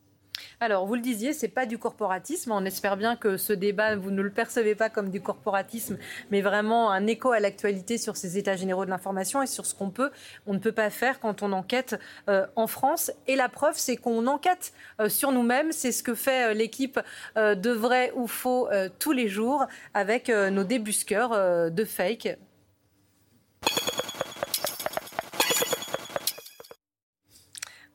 [0.62, 2.52] Alors, vous le disiez, c'est pas du corporatisme.
[2.52, 5.98] On espère bien que ce débat, vous ne le percevez pas comme du corporatisme,
[6.32, 9.74] mais vraiment un écho à l'actualité sur ces états généraux de l'information et sur ce
[9.74, 10.12] qu'on peut,
[10.48, 11.98] on ne peut pas faire quand on enquête
[12.28, 13.10] euh, en France.
[13.28, 15.72] Et la preuve, c'est qu'on enquête euh, sur nous-mêmes.
[15.72, 17.00] C'est ce que fait euh, l'équipe
[17.38, 18.68] de vrai ou faux
[19.00, 22.38] tous les jours avec nos débusqueurs de fake.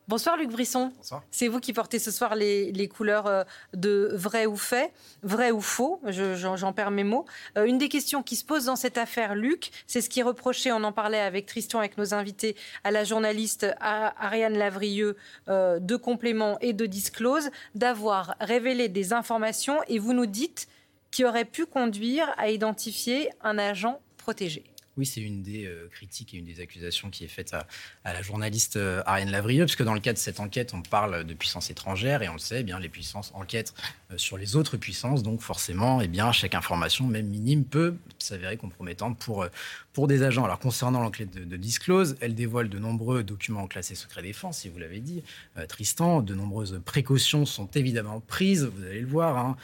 [0.07, 0.91] Bonsoir Luc Brisson.
[1.31, 3.43] C'est vous qui portez ce soir les, couleurs euh,
[3.73, 4.93] de vrai ou fait,
[5.23, 7.25] vrai ou faux, j'en perds mes mots.
[7.57, 10.23] Euh, une des questions qui se pose dans cette affaire, Luc, c'est ce qui est
[10.23, 15.79] reproché, on en parlait avec Tristan, avec nos invités, à la journaliste Ariane Lavrieux euh,
[15.79, 20.67] de complément et de disclose, d'avoir révélé des informations et vous nous dites
[21.09, 24.74] qui auraient pu conduire à identifier un agent protégé.
[24.97, 27.67] Oui, c'est une des euh, critiques et une des accusations qui est faite à,
[28.05, 31.33] la journaliste euh, Ariane Lavrieux, puisque dans le cadre de cette enquête, on parle de
[31.33, 33.73] puissances étrangères et on le sait, eh bien les puissances enquêtent
[34.17, 39.17] sur les autres puissances, donc forcément, eh bien chaque information, même minime, peut s'avérer compromettante
[39.19, 39.45] pour
[39.93, 40.43] pour des agents.
[40.43, 44.77] Alors concernant l'enquête de, Disclose, elle dévoile de nombreux documents classés secret défense, si vous
[44.77, 45.23] l'avez dit,
[45.69, 46.21] Tristan.
[46.21, 49.37] De nombreuses précautions sont évidemment prises, vous allez le voir.
[49.37, 49.57] Hein.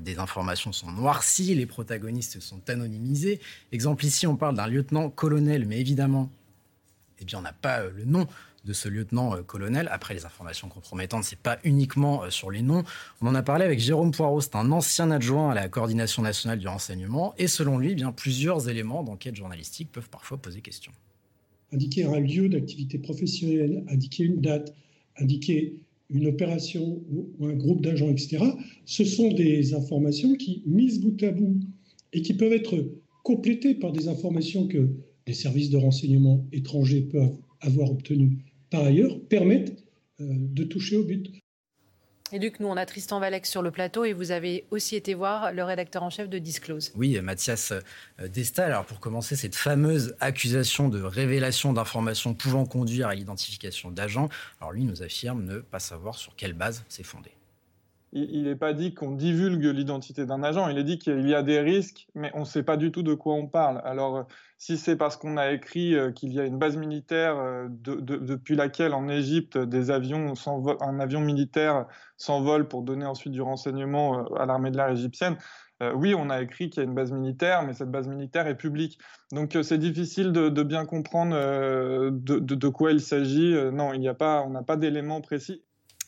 [0.00, 3.40] des informations sont noircies, les protagonistes sont anonymisés.
[3.72, 6.30] Exemple ici, on parle d'un lieutenant-colonel, mais évidemment,
[7.20, 8.26] eh bien, on n'a pas euh, le nom
[8.64, 9.88] de ce lieutenant-colonel.
[9.90, 12.82] Après, les informations compromettantes, c'est pas uniquement euh, sur les noms.
[13.20, 16.58] On en a parlé avec Jérôme Poirot, c'est un ancien adjoint à la coordination nationale
[16.58, 17.34] du renseignement.
[17.38, 20.92] Et selon lui, eh bien, plusieurs éléments d'enquête journalistique peuvent parfois poser question.
[21.72, 24.74] Indiquer un lieu d'activité professionnelle, indiquer une date,
[25.16, 25.74] indiquer
[26.10, 28.44] une opération ou un groupe d'agents, etc.,
[28.84, 31.58] ce sont des informations qui, mises bout à bout,
[32.12, 32.92] et qui peuvent être
[33.24, 34.88] complétées par des informations que
[35.26, 38.38] les services de renseignement étrangers peuvent avoir obtenues
[38.74, 39.84] par ailleurs, permettent
[40.20, 41.30] euh, de toucher au but.
[42.32, 45.14] Et Luc, nous, on a Tristan Valex sur le plateau et vous avez aussi été
[45.14, 46.90] voir le rédacteur en chef de Disclose.
[46.96, 48.72] Oui, Mathias euh, Destal.
[48.72, 54.28] Alors, pour commencer, cette fameuse accusation de révélation d'informations pouvant conduire à l'identification d'agents,
[54.60, 57.30] alors lui nous affirme ne pas savoir sur quelle base c'est fondé
[58.14, 61.42] il n'est pas dit qu'on divulgue l'identité d'un agent, il est dit qu'il y a
[61.42, 63.82] des risques, mais on ne sait pas du tout de quoi on parle.
[63.84, 67.66] Alors, si c'est parce qu'on a écrit euh, qu'il y a une base militaire euh,
[67.68, 70.32] depuis laquelle en Égypte des avions
[70.80, 71.86] un avion militaire
[72.16, 75.36] s'envole pour donner ensuite du renseignement euh, à l'armée de l'air égyptienne,
[75.94, 78.56] oui, on a écrit qu'il y a une base militaire, mais cette base militaire est
[78.56, 78.98] publique.
[79.32, 81.36] Donc c'est difficile de, bien comprendre
[82.10, 83.54] de, quoi il s'agit.
[83.70, 85.62] non, il n'y a pas, on n'a pas d'éléments précis.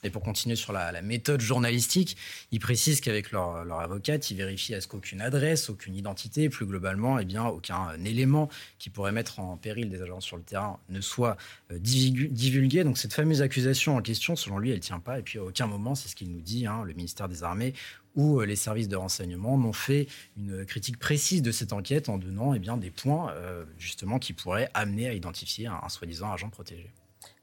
[0.07, 2.17] Et pour continuer sur la, méthode journalistique,
[2.53, 7.19] ils précisent qu'avec leur, avocate, ils vérifient à ce qu'aucune adresse, aucune identité, plus globalement,
[7.19, 8.49] eh bien, aucun élément
[8.79, 11.37] qui pourrait mettre en péril des agents sur le terrain ne soit
[11.73, 12.85] euh, divulgué.
[12.85, 15.19] Donc cette fameuse accusation en question, selon lui, elle ne tient pas.
[15.19, 17.75] Et puis à aucun moment, c'est ce qu'il nous dit, hein, le ministère des Armées
[18.15, 22.17] ou euh, les services de renseignement n'ont fait une critique précise de cette enquête en
[22.17, 26.49] donnant eh bien, des points euh, justement qui pourraient amener à identifier un soi-disant agent
[26.49, 26.91] protégé.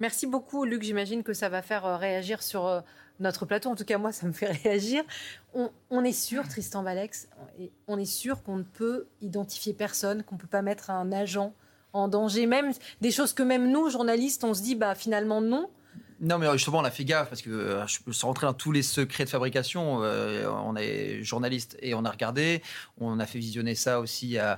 [0.04, 0.84] Merci beaucoup, Luc.
[0.84, 2.82] J'imagine que ça va faire euh, réagir sur euh,
[3.22, 3.70] notre plateau.
[3.70, 5.02] En tout cas, moi, ça me fait réagir.
[5.54, 7.30] On, est sûr, Tristan Valex,
[7.88, 11.54] on est sûr qu'on ne peut identifier personne, qu'on ne peut pas mettre un agent
[11.94, 12.48] en danger.
[12.48, 15.70] Même des choses que même nous, journalistes, on se dit, bah finalement non.
[16.24, 18.72] Non, mais justement, on a fait gaffe parce que euh, je peux rentrer dans tous
[18.72, 20.04] les secrets de fabrication.
[20.04, 22.62] Euh, on est journaliste et on a regardé.
[22.98, 24.58] On a fait visionner ça aussi à,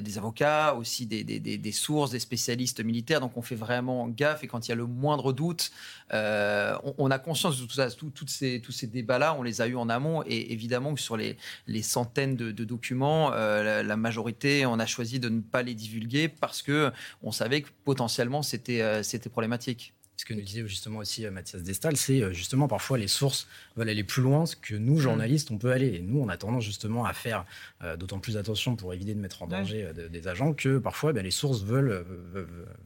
[0.00, 3.20] des avocats, aussi des, sources, des spécialistes militaires.
[3.20, 4.42] Donc, on fait vraiment gaffe.
[4.42, 5.70] Et quand il y a le moindre doute,
[6.14, 7.90] euh, on, a conscience de tout ça.
[7.90, 10.22] toutes ces, tous ces débats-là, on les a eus en amont.
[10.24, 11.36] Et évidemment que sur les,
[11.82, 16.90] centaines de, documents, la, majorité, on a choisi de ne pas les divulguer parce que
[17.22, 21.62] on savait que potentiellement c'était c'était problématique ce que nous disait justement aussi euh, Mathias
[21.62, 23.46] Destal, c'est euh, justement parfois les sources
[23.76, 25.00] veulent aller plus loin que nous, mm.
[25.00, 25.94] journalistes, on peut aller.
[25.94, 27.44] Et nous, on a tendance justement à faire
[27.84, 31.22] euh, d'autant plus attention pour éviter de mettre en danger des agents que parfois ben,
[31.22, 32.04] les sources veulent,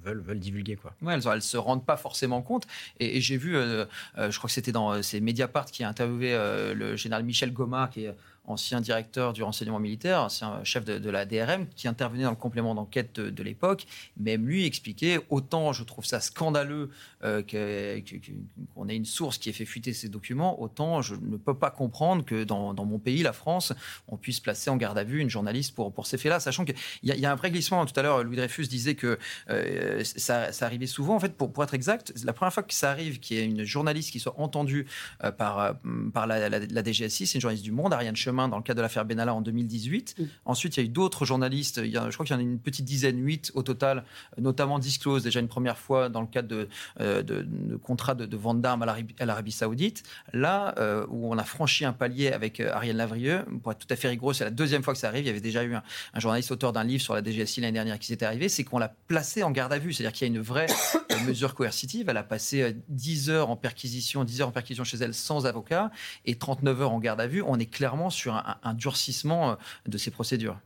[0.04, 0.76] veulent, veulent, divulguer.
[0.76, 0.92] Quoi.
[1.00, 2.66] Ouais, elles ne se rendent pas forcément compte.
[3.00, 6.32] Et, j'ai vu, je crois que c'était dans ces Mediapart qui a interviewé
[6.74, 8.14] le général Michel Gomard, qui est
[8.46, 12.74] ancien directeur du renseignement militaire, ancien chef de, la DRM, qui intervenait dans le complément
[12.74, 13.86] d'enquête de, l'époque.
[14.16, 16.90] Même lui expliquait autant je trouve ça scandaleux
[17.24, 21.54] euh, qu'on ait une source qui ait fait fuiter ces documents, autant je ne peux
[21.54, 23.72] pas comprendre que dans, mon pays, la France,
[24.08, 26.74] on puisse placer en garde à vue une journaliste pour, pour ces faits-là, sachant qu'il
[27.02, 27.84] y, y, a un vrai glissement.
[27.86, 29.18] Tout à l'heure, Louis Dreyfus disait que
[29.50, 31.14] euh, ça, ça, arrivait souvent.
[31.14, 33.44] En fait, pour, pour être exact, la première fois que ça arrive, qu'il y ait
[33.44, 34.86] une journaliste qui soit entendue
[35.24, 35.76] euh, par,
[36.12, 38.78] par la, la, la DGSI, c'est une journaliste du Monde, Ariane Chemin, dans le cadre
[38.78, 40.16] de l'affaire Benalla en 2018.
[40.18, 40.24] Mm.
[40.44, 42.40] Ensuite, il y a eu d'autres journalistes, il y a, je crois qu'il y en
[42.40, 44.04] a une petite dizaine, huit au total,
[44.38, 46.68] notamment Disclose, déjà une première fois dans le cadre de,
[47.12, 50.02] euh, de, contrats de, vente d'armes à l'Arabie Saoudite.
[50.32, 53.92] Là, euh, où on a franchi un palier avec euh, Ariel Lavrieux, pour être tout
[53.92, 55.24] à fait rigoureux, c'est la deuxième fois que ça arrive.
[55.24, 55.82] Il y avait déjà eu un,
[56.16, 58.94] journaliste auteur d'un livre sur la DGSI l'année dernière qui s'était arrivé, c'est qu'on l'a
[59.06, 59.92] placé en garde à vue.
[59.92, 60.66] C'est-à-dire qu'il y a une vraie
[61.26, 62.08] mesure coercitive.
[62.08, 65.90] Elle a passé 10 heures en perquisition, 10 heures en perquisition chez elle sans avocat
[66.24, 67.42] et 39 heures en garde à vue.
[67.42, 69.54] On est clairement sur un, durcissement euh,
[69.86, 70.58] de ces procédures.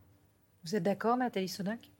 [0.64, 1.90] Vous êtes d'accord, Nathalie Sonac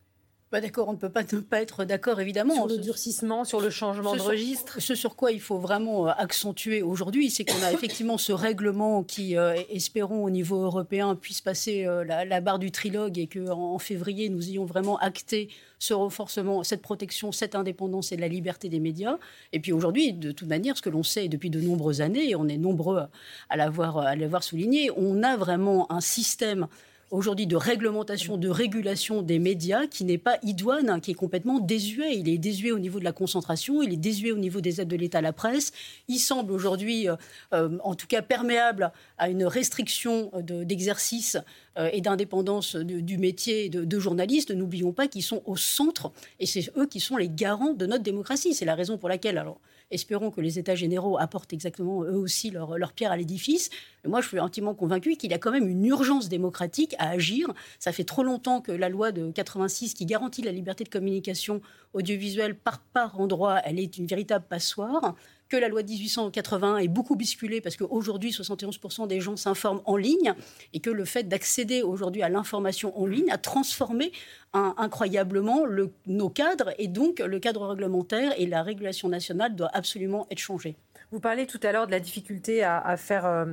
[0.56, 2.54] pas d'accord, on ne peut pas ne pas être d'accord, évidemment.
[2.54, 6.12] Sur le durcissement, sur le changement de registre Ce sur quoi il faut vraiment euh,
[6.16, 11.42] accentuer aujourd'hui, c'est qu'on a effectivement ce règlement qui, euh, espérons, au niveau européen, puisse
[11.42, 16.64] passer la, barre du trilogue et qu'en en février, nous ayons vraiment acté ce renforcement,
[16.64, 19.18] cette protection, cette indépendance et la liberté des médias.
[19.52, 22.34] Et puis aujourd'hui, de toute manière, ce que l'on sait depuis de nombreuses années, et
[22.34, 23.02] on est nombreux
[23.50, 26.66] à l'avoir souligné, on a vraiment un système
[27.10, 31.60] aujourd'hui de réglementation, de régulation des médias qui n'est pas idoine, hein, qui est complètement
[31.60, 32.16] désuet.
[32.16, 34.88] Il est désuet au niveau de la concentration, il est désuet au niveau des aides
[34.88, 35.72] de l'État à la presse.
[36.08, 37.16] Il semble aujourd'hui, euh,
[37.54, 41.38] euh, en tout cas, perméable à une restriction d'exercice
[41.78, 44.50] euh, et d'indépendance du métier de, journaliste.
[44.50, 48.02] N'oublions pas qu'ils sont au centre et c'est eux qui sont les garants de notre
[48.02, 48.54] démocratie.
[48.54, 49.42] C'est la raison pour laquelle,
[49.90, 53.70] Espérons que les États généraux apportent exactement eux aussi leur, pierre à l'édifice.
[54.04, 57.52] Moi, je suis intimement convaincu qu'il y a quand même une urgence démocratique à agir.
[57.78, 61.60] Ça fait trop longtemps que la loi de 86 qui garantit la liberté de communication
[61.92, 65.14] audiovisuelle par par endroit, elle est une véritable passoire
[65.48, 69.96] que la loi de 1880 est beaucoup bisculée parce qu'aujourd'hui, 71% des gens s'informent en
[69.96, 70.34] ligne
[70.72, 74.12] et que le fait d'accéder aujourd'hui à l'information en ligne a transformé
[74.52, 80.26] incroyablement le, nos cadres et donc le cadre réglementaire et la régulation nationale doit absolument
[80.30, 80.76] être changée.
[81.12, 83.44] Vous parlez tout à l'heure de la difficulté à, faire, euh,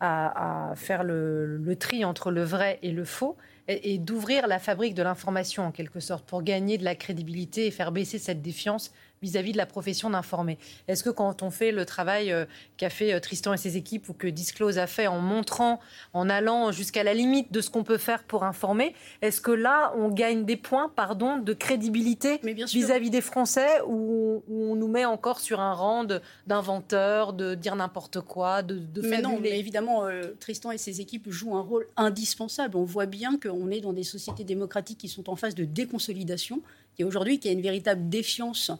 [0.00, 3.36] à, faire le, le, tri entre le vrai et le faux
[3.68, 7.70] et d'ouvrir la fabrique de l'information en quelque sorte pour gagner de la crédibilité et
[7.70, 8.92] faire baisser cette défiance
[9.22, 10.58] vis-à-vis de la profession d'informer.
[10.86, 12.44] Est-ce que quand on fait le travail euh,
[12.76, 15.80] qu'a fait euh, Tristan et ses équipes ou que Disclose a fait en montrant,
[16.12, 19.92] en allant jusqu'à la limite de ce qu'on peut faire pour informer, est-ce que là
[19.96, 25.40] on gagne des points, pardon, de crédibilité vis-à-vis des Français ou, on nous met encore
[25.40, 26.04] sur un rang
[26.46, 31.00] d'inventeurs, de, dire n'importe quoi, de, de mais non, mais évidemment, euh, Tristan et ses
[31.00, 32.76] équipes jouent un rôle indispensable.
[32.76, 36.60] On voit bien qu'on est dans des sociétés démocratiques qui sont en phase de déconsolidation
[36.98, 38.70] et aujourd'hui qu'il y a une véritable défiance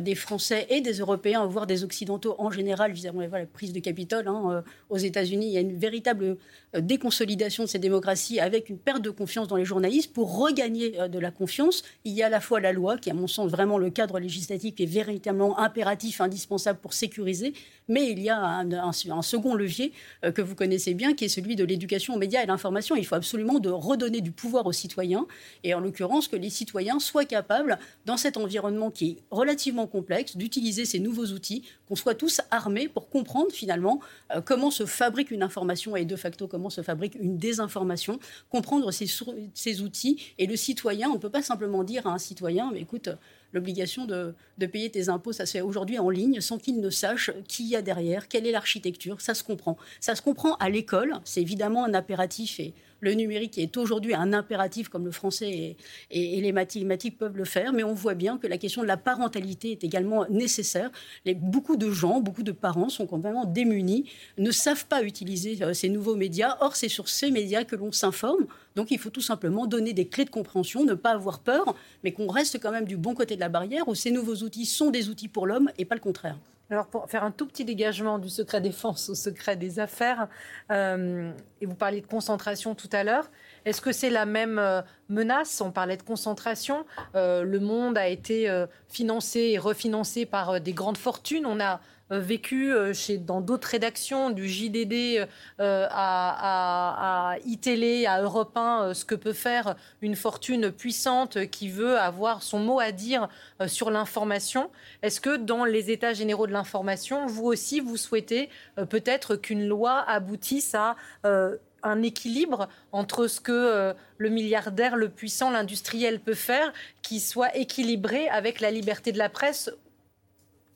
[0.00, 3.80] des Français et des Européens, voire des Occidentaux en général, vis à la prise de
[3.80, 5.46] Capitole hein, euh, aux États-Unis.
[5.46, 6.36] Il y a une véritable euh,
[6.74, 10.12] déconsolidation de ces démocraties avec une perte de confiance dans les journalistes.
[10.12, 13.14] Pour regagner de la confiance, il y a à la fois la loi, qui à
[13.14, 17.54] mon sens vraiment le cadre législatif est véritablement impératif, indispensable pour sécuriser,
[17.88, 19.92] mais il y a un, second levier
[20.34, 22.96] que vous connaissez bien, qui est celui de l'éducation aux médias et l'information.
[22.96, 25.26] Il faut absolument de redonner du pouvoir aux citoyens,
[25.64, 30.36] et en l'occurrence que les citoyens soient capables, dans cet environnement qui est relativement complexe,
[30.36, 34.00] d'utiliser ces nouveaux outils, qu'on soit tous armés pour comprendre finalement
[34.34, 38.18] euh, comment se fabrique une information et de facto comment se fabrique une désinformation,
[38.50, 40.34] comprendre ces, outils.
[40.38, 43.08] Et le citoyen, on ne peut pas simplement dire à un citoyen, mais écoute,
[43.52, 46.90] l'obligation de, de, payer tes impôts, ça se fait aujourd'hui en ligne sans qu'il ne
[46.90, 49.76] sache qui y a derrière, quelle est l'architecture, ça se comprend.
[50.00, 54.32] Ça se comprend à l'école, c'est évidemment un impératif et le numérique est aujourd'hui un
[54.32, 55.76] impératif comme le français
[56.10, 58.96] et, les mathématiques peuvent le faire, mais on voit bien que la question de la
[58.96, 60.90] parentalité est également nécessaire.
[61.36, 65.88] beaucoup de gens, beaucoup de parents sont complètement démunis, ne savent pas utiliser euh, ces
[65.88, 66.56] nouveaux médias.
[66.60, 68.46] Or, c'est sur ces médias que l'on s'informe.
[68.76, 71.74] Donc, il faut tout simplement donner des clés de compréhension, ne pas avoir peur,
[72.04, 74.66] mais qu'on reste quand même du bon côté de la barrière où ces nouveaux outils
[74.66, 76.38] sont des outils pour l'homme et pas le contraire.
[76.70, 80.28] Alors, pour faire un tout petit dégagement du secret défense au secret des affaires,
[80.70, 83.30] euh, et vous parliez de concentration tout à l'heure,
[83.64, 85.62] est-ce que c'est la même euh, menace?
[85.62, 86.84] On parlait de concentration.
[87.14, 91.46] Euh, le monde a été financé et refinancé par des grandes fortunes.
[91.46, 95.26] On a vécu euh, chez, dans d'autres rédactions, du JDD
[95.60, 101.46] euh, à, à, à iTélé, à Europe 1, ce que peut faire une fortune puissante
[101.46, 103.28] qui veut avoir son mot à dire
[103.66, 104.70] sur l'information.
[105.02, 108.48] Est-ce que dans les états généraux de l'information, vous aussi, vous souhaitez
[108.88, 116.20] peut-être qu'une loi aboutisse à un équilibre entre ce que le milliardaire, le puissant, l'industriel
[116.20, 119.70] peut faire, qui soit équilibré avec la liberté de la presse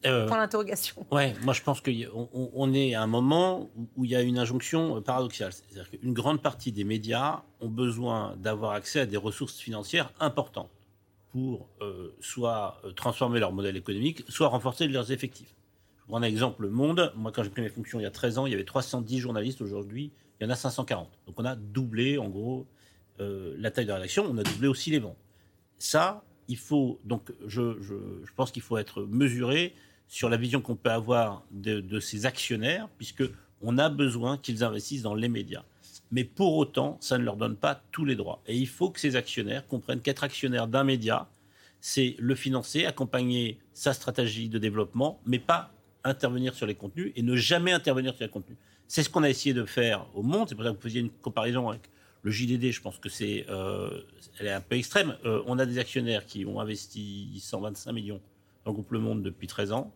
[0.06, 1.06] euh, Point d'interrogation.
[1.10, 4.38] Ouais, moi je pense qu'on on est à un moment où il y a une
[4.38, 5.52] injonction euh, paradoxale.
[5.52, 10.70] C'est-à-dire qu'une grande partie des médias ont besoin d'avoir accès à des ressources financières importantes
[11.30, 15.54] pour euh, soit transformer leur modèle économique, soit renforcer leurs effectifs.
[15.98, 17.12] Je prends un exemple, Le Monde.
[17.16, 19.18] Moi, quand j'ai pris mes fonctions il y a 13 ans, il y avait 310
[19.18, 19.62] journalistes.
[19.62, 21.08] Aujourd'hui, il y en a 540.
[21.26, 22.66] Donc on a doublé, en gros,
[23.18, 24.26] la taille de la rédaction.
[24.28, 25.16] On a doublé aussi les ventes.
[25.78, 27.94] Ça, il faut donc, je, je,
[28.24, 29.74] je pense qu'il faut être mesuré
[30.12, 33.24] sur la vision qu'on peut avoir de, ces actionnaires, puisque
[33.62, 35.64] on a besoin qu'ils investissent dans les médias.
[36.10, 38.42] Mais pour autant, ça ne leur donne pas tous les droits.
[38.46, 41.30] Et il faut que ces actionnaires comprennent qu'être actionnaire d'un média,
[41.80, 45.72] c'est le financer, accompagner sa stratégie de développement, mais pas
[46.04, 48.58] intervenir sur les contenus et ne jamais intervenir sur les contenus.
[48.88, 50.46] C'est ce qu'on a essayé de faire au Monde.
[50.50, 51.88] C'est pour ça que vous faisiez une comparaison avec
[52.20, 52.70] le JDD.
[52.70, 54.02] Je pense que c'est, euh,
[54.38, 55.16] elle est un peu extrême.
[55.24, 58.20] Euh, on a des actionnaires qui ont investi 125 millions
[58.66, 59.90] dans le groupe Le Monde depuis 13 ans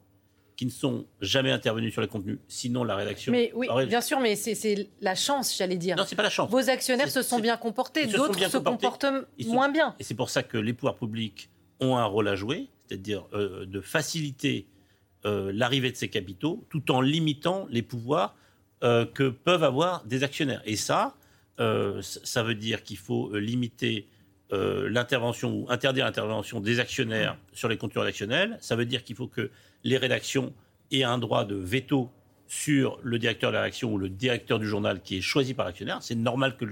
[0.56, 3.30] qui ne sont jamais intervenus sur les contenus, sinon la rédaction.
[3.30, 5.96] Mais oui, bien sûr, mais c'est la chance, j'allais dire.
[5.96, 6.50] Non, c'est pas la chance.
[6.50, 9.06] Vos actionnaires se sont bien comportés, d'autres se, comportent
[9.44, 9.94] moins bien.
[9.98, 11.50] Et c'est pour ça que les pouvoirs publics
[11.80, 14.66] ont un rôle à jouer, c'est-à-dire euh, de faciliter
[15.26, 18.34] euh, l'arrivée de ces capitaux, tout en limitant les pouvoirs
[18.82, 20.62] euh, que peuvent avoir des actionnaires.
[20.64, 21.14] Et ça,
[22.02, 24.06] ça veut dire qu'il faut limiter
[24.50, 28.58] l'intervention ou interdire l'intervention des actionnaires sur les comptes rédactionnels.
[28.60, 29.50] Ça veut dire qu'il faut que
[29.84, 30.52] les rédactions
[30.90, 32.10] aient un droit de veto
[32.48, 35.66] sur le directeur de la rédaction ou le directeur du journal qui est choisi par
[35.66, 35.98] l'actionnaire.
[36.00, 36.64] C'est normal que,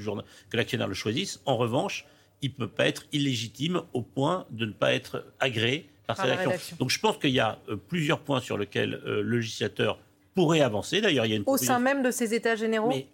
[0.53, 1.41] l'actionnaire le choisisse.
[1.47, 2.07] En revanche,
[2.43, 6.25] il ne peut pas être illégitime au point de ne pas être agréé par, sa
[6.25, 6.77] rédaction.
[6.79, 9.99] Donc je pense qu'il y a euh, plusieurs points sur lesquels euh, le législateur
[10.35, 11.01] pourrait avancer.
[11.01, 12.89] D'ailleurs, il y a une au sein même de ces États généraux.
[12.89, 13.09] Mais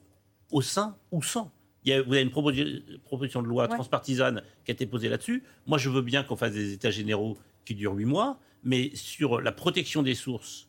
[0.50, 1.50] au sein ou sans.
[1.84, 5.42] Il y a, vous avez une proposition de loi transpartisane qui a été posée là-dessus.
[5.66, 9.40] Moi, je veux bien qu'on fasse des États généraux qui durent huit mois, mais sur
[9.40, 10.68] la protection des sources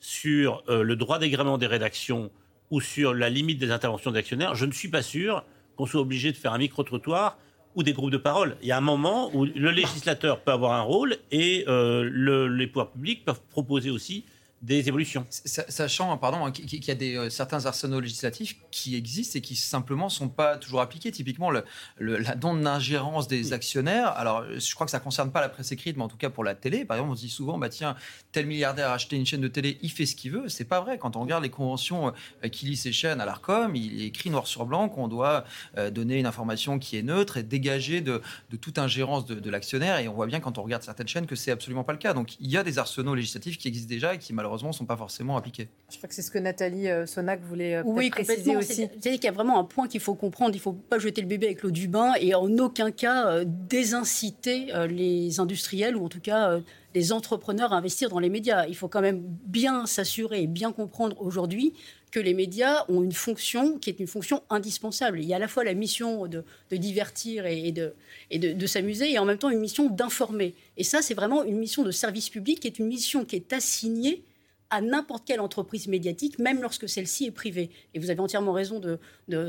[0.00, 2.30] sur euh, le droit d'agrément des rédactions
[2.70, 5.44] ou sur la limite des interventions des actionnaires, je ne suis pas sûr
[5.76, 7.38] qu'on soit obligé de faire un micro-trottoir
[7.74, 8.56] ou des groupes de parole.
[8.62, 12.66] Il y a un moment où le législateur peut avoir un rôle et euh, les
[12.66, 14.24] pouvoirs publics peuvent proposer aussi
[14.66, 15.24] des évolutions.
[15.30, 19.54] Sachant, pardon, hein, qu'il y a des, euh, certains arsenaux législatifs qui existent et qui
[19.54, 21.12] simplement sont pas toujours appliqués.
[21.12, 21.64] Typiquement, le,
[21.98, 24.08] la don d'ingérence des actionnaires.
[24.08, 26.42] Alors, je crois que ça concerne pas la presse écrite, mais en tout cas pour
[26.42, 26.84] la télé.
[26.84, 27.94] Par exemple, on se dit souvent, bah tiens,
[28.32, 30.48] tel milliardaire a acheté une chaîne de télé, il fait ce qu'il veut.
[30.48, 30.98] C'est pas vrai.
[30.98, 32.12] Quand on regarde les conventions
[32.44, 35.44] euh, qui lit ces chaînes à l'Arcom, il est écrit noir sur blanc qu'on doit
[35.78, 39.50] euh, donner une information qui est neutre et dégager de, de toute ingérence de, de
[39.50, 40.00] l'actionnaire.
[40.00, 42.14] Et on voit bien quand on regarde certaines chaînes que c'est absolument pas le cas.
[42.14, 44.74] Donc, il y a des arsenaux législatifs qui existent déjà et qui malheureusement malheureusement, ne
[44.74, 45.68] sont pas forcément appliqués.
[45.90, 48.74] Je crois que c'est ce que Nathalie euh, Sonac voulait euh, oui, préciser aussi.
[48.74, 50.54] C'est-à-dire qu'il y a vraiment un point qu'il faut comprendre.
[50.54, 53.28] Il ne faut pas jeter le bébé avec l'eau du bain et en aucun cas
[53.28, 56.58] euh, désinciter les industriels ou en tout cas
[56.94, 58.66] les entrepreneurs à investir dans les médias.
[58.66, 61.72] Il faut quand même bien s'assurer et bien comprendre aujourd'hui
[62.10, 65.20] que les médias ont une fonction qui est une fonction indispensable.
[65.20, 67.94] Il y a à la fois la mission de, divertir et, de,
[68.30, 70.54] et de s'amuser et en même temps une mission d'informer.
[70.76, 73.52] Et ça, c'est vraiment une mission de service public qui est une mission qui est
[73.52, 74.22] assignée
[74.70, 77.70] à n'importe quelle entreprise médiatique, même lorsque celle-ci est privée.
[77.94, 78.98] Et vous avez entièrement raison de,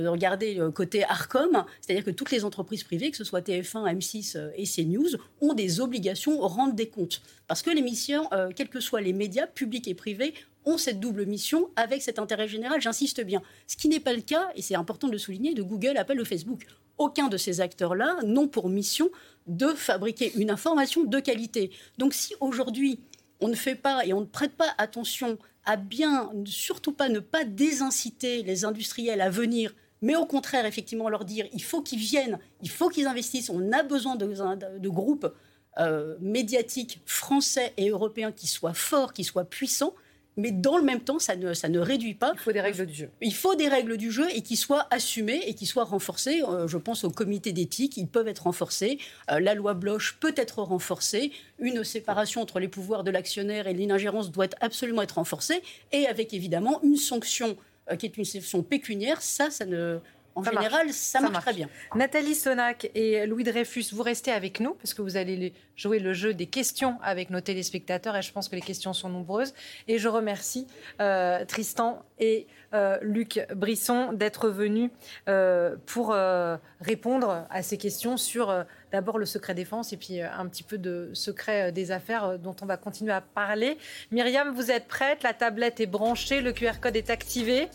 [0.07, 4.37] regarder le côté ARCOM, c'est-à-dire que toutes les entreprises privées, que ce soit TF1, M6
[4.37, 7.21] euh, et CNews, ont des obligations rendre des comptes.
[7.47, 10.33] Parce que les missions, euh, quels que soient les médias, publics et privés,
[10.65, 13.41] ont cette double mission avec cet intérêt général, j'insiste bien.
[13.67, 16.19] Ce qui n'est pas le cas, et c'est important de le souligner, de Google, Apple
[16.19, 16.65] ou Facebook.
[16.97, 19.09] Aucun de ces acteurs-là n'ont pour mission
[19.45, 21.71] de fabriquer une information de qualité.
[21.97, 22.99] Donc si aujourd'hui
[23.39, 27.19] on ne fait pas et on ne prête pas attention à bien, surtout pas ne
[27.19, 31.99] pas désinciter les industriels à venir, mais au contraire, effectivement, leur dire il faut qu'ils
[31.99, 35.31] viennent, il faut qu'ils investissent, on a besoin de, groupes
[35.79, 39.93] euh, médiatiques français et européens qui soient forts, qui soient puissants
[40.37, 42.33] mais dans le même temps, ça ne, ça ne réduit pas.
[42.35, 43.09] Il faut des règles du jeu.
[43.21, 46.43] Il faut des règles du jeu et qui soient assumées et qui soient renforcées.
[46.47, 48.99] Euh, je pense au comité d'éthique, ils peuvent être renforcés.
[49.31, 51.31] Euh, la loi Bloch peut être renforcée.
[51.59, 55.61] Une séparation entre les pouvoirs de l'actionnaire et l'iningérence doit absolument être renforcée.
[55.91, 57.57] Et avec évidemment une sanction
[57.91, 59.99] euh, qui est une sanction pécuniaire, ça, ça ne,
[60.37, 61.67] en général, ça, marche, très bien.
[61.95, 66.13] Nathalie Sonac et Louis Dreyfus, vous restez avec nous parce que vous allez jouer le
[66.13, 69.55] jeu des questions avec nos téléspectateurs et je pense que les questions sont nombreuses.
[69.87, 70.67] Et je remercie
[71.01, 74.91] euh, Tristan et euh, Luc Brisson d'être venus
[75.27, 76.15] euh, pour
[76.81, 81.09] répondre à ces questions sur d'abord le secret défense et puis un petit peu de
[81.13, 83.79] secret des affaires dont on va continuer à parler.
[84.11, 85.23] Myriam, vous êtes prête?
[85.23, 87.69] La tablette est branchée, le QR code est activé?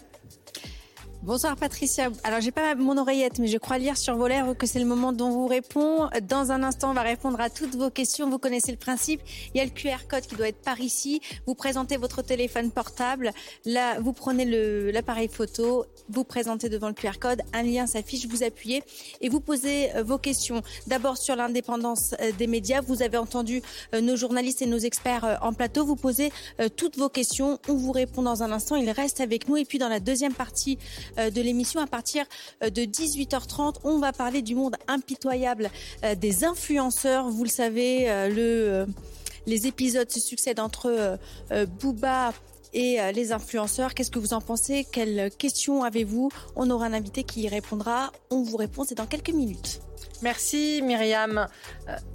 [1.23, 2.11] Bonsoir Patricia.
[2.25, 4.85] Alors j'ai pas mon oreillette, mais je crois lire sur vos lèvres que c'est le
[4.85, 6.09] moment dont vous répond.
[6.29, 8.29] Dans un instant, on va répondre à toutes vos questions.
[8.29, 9.21] Vous connaissez le principe.
[9.55, 11.21] Il y a le QR code qui doit être par ici.
[11.47, 13.31] Vous présentez votre téléphone portable.
[13.65, 14.45] Là, vous prenez
[14.91, 17.43] l'appareil photo, vous présentez devant le QR code.
[17.53, 18.27] Un lien s'affiche.
[18.27, 18.83] Vous appuyez
[19.21, 20.61] et vous posez euh, vos questions.
[20.89, 22.81] D'abord sur l'indépendance euh, des médias.
[22.81, 23.63] Vous avez entendu
[23.95, 25.85] euh, nos journalistes et nos experts en plateau.
[25.85, 26.33] Vous posez
[26.77, 27.61] toutes vos questions.
[27.69, 28.75] On vous répond dans un instant.
[28.75, 29.57] Il reste avec nous.
[29.57, 30.79] Et puis dans la deuxième partie
[31.17, 31.81] de l'émission.
[31.81, 32.25] À partir
[32.63, 35.71] euh, de 18h30, on va parler du monde impitoyable
[36.05, 37.29] euh, des influenceurs.
[37.29, 38.87] Vous le savez, le,
[39.47, 41.19] les épisodes se succèdent entre
[41.81, 42.33] Booba
[42.73, 43.95] et les influenceurs.
[43.95, 44.87] Qu'est-ce que vous en pensez?
[44.91, 46.31] Quelles questions avez-vous?
[46.57, 48.13] On aura un invité qui y répondra.
[48.31, 49.81] On vous répond, c'est dans quelques minutes.
[50.23, 51.49] Merci Myriam.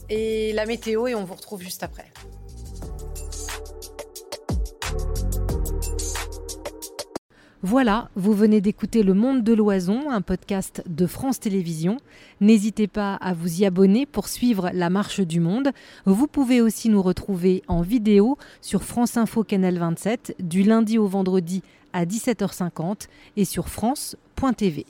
[0.10, 2.12] Et la météo, et on vous retrouve juste après.
[7.64, 11.97] Voilà, vous venez d'écouter Le Monde de l'Oison, un podcast de France Télévisions.
[12.39, 15.72] N'hésitez pas à vous y abonner pour suivre la marche du monde.
[16.05, 21.08] Vous pouvez aussi nous retrouver en vidéo sur France Info Canal 27 du lundi au
[21.08, 24.86] vendredi à 17h50 et sur France.tv.